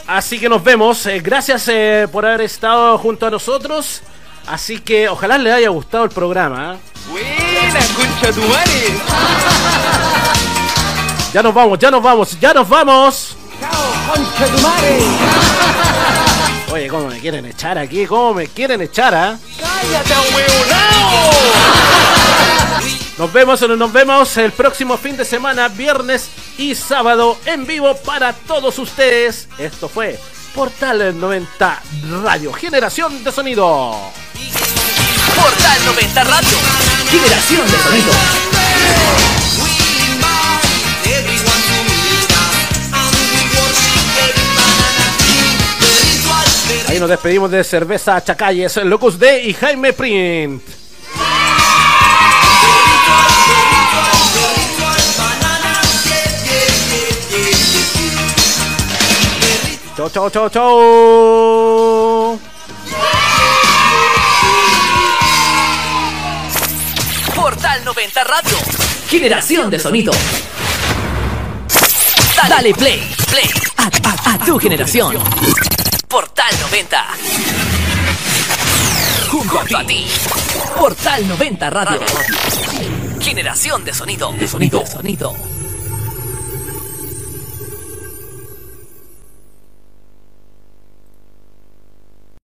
Así 0.05 0.39
que 0.39 0.47
nos 0.47 0.63
vemos. 0.63 1.03
Eh, 1.07 1.19
gracias 1.19 1.67
eh, 1.67 2.07
por 2.11 2.27
haber 2.27 2.41
estado 2.41 2.95
junto 2.99 3.25
a 3.25 3.31
nosotros. 3.31 4.03
Así 4.45 4.81
que 4.81 5.09
ojalá 5.09 5.39
les 5.39 5.51
haya 5.51 5.69
gustado 5.69 6.03
el 6.03 6.11
programa. 6.11 6.73
¿ah? 6.73 6.77
Buena, 7.09 7.79
concha 7.95 8.31
tu 8.31 8.41
madre. 8.41 8.99
Ya 11.33 11.41
nos 11.41 11.55
vamos, 11.55 11.79
ya 11.79 11.89
nos 11.89 12.03
vamos, 12.03 12.39
ya 12.39 12.53
nos 12.53 12.69
vamos. 12.69 13.37
Oye, 16.71 16.87
¿cómo 16.87 17.07
me 17.07 17.19
quieren 17.19 17.45
echar 17.45 17.77
aquí? 17.77 18.05
¿Cómo 18.05 18.33
me 18.33 18.47
quieren 18.47 18.81
echar, 18.81 19.13
ah? 19.13 19.37
¡Cállate, 19.59 20.13
huevonao! 20.35 21.31
Nos 23.17 23.31
vemos, 23.31 23.61
nos 23.61 23.93
vemos 23.93 24.37
el 24.37 24.51
próximo 24.51 24.97
fin 24.97 25.15
de 25.15 25.23
semana, 25.23 25.67
viernes 25.67 26.29
y 26.57 26.73
sábado, 26.73 27.37
en 27.45 27.67
vivo 27.67 27.95
para 27.97 28.33
todos 28.33 28.79
ustedes. 28.79 29.47
Esto 29.59 29.87
fue 29.87 30.19
Portal 30.55 31.19
90 31.19 31.81
Radio, 32.23 32.51
generación 32.53 33.23
de 33.23 33.31
sonido. 33.31 33.95
Portal 35.35 35.85
90 35.85 36.23
Radio. 36.23 36.57
Generación 37.09 37.71
de 37.71 37.77
sonido. 37.77 38.11
Ahí 46.93 46.99
nos 46.99 47.09
despedimos 47.09 47.49
de 47.49 47.63
Cerveza 47.63 48.23
Chacalles, 48.23 48.77
Locus 48.77 49.17
D 49.17 49.45
y 49.45 49.53
Jaime 49.55 49.93
Print. 49.93 50.61
Chau, 59.95 60.09
chau, 60.09 60.29
chau, 60.29 60.49
chau. 60.49 62.39
Portal 67.35 67.83
90 67.83 68.23
Radio. 68.23 68.57
Generación 69.09 69.69
de 69.69 69.79
sonido. 69.79 70.11
Dale 72.49 72.73
play, 72.73 73.01
play 73.29 73.49
a, 73.77 73.89
a- 74.09 74.33
a 74.33 74.37
tu 74.45 74.59
generación. 74.59 75.15
Portal 76.13 76.53
90. 76.69 77.05
Junto 79.31 79.77
a 79.77 79.83
ti. 79.83 80.05
Portal 80.77 81.27
90 81.27 81.69
Radio. 81.71 81.99
Generación 83.19 83.83
de 83.83 83.95
sonido. 83.95 84.31
De 84.33 84.47
sonido. 84.47 84.81
De 84.81 84.85
sonido. 84.85 85.35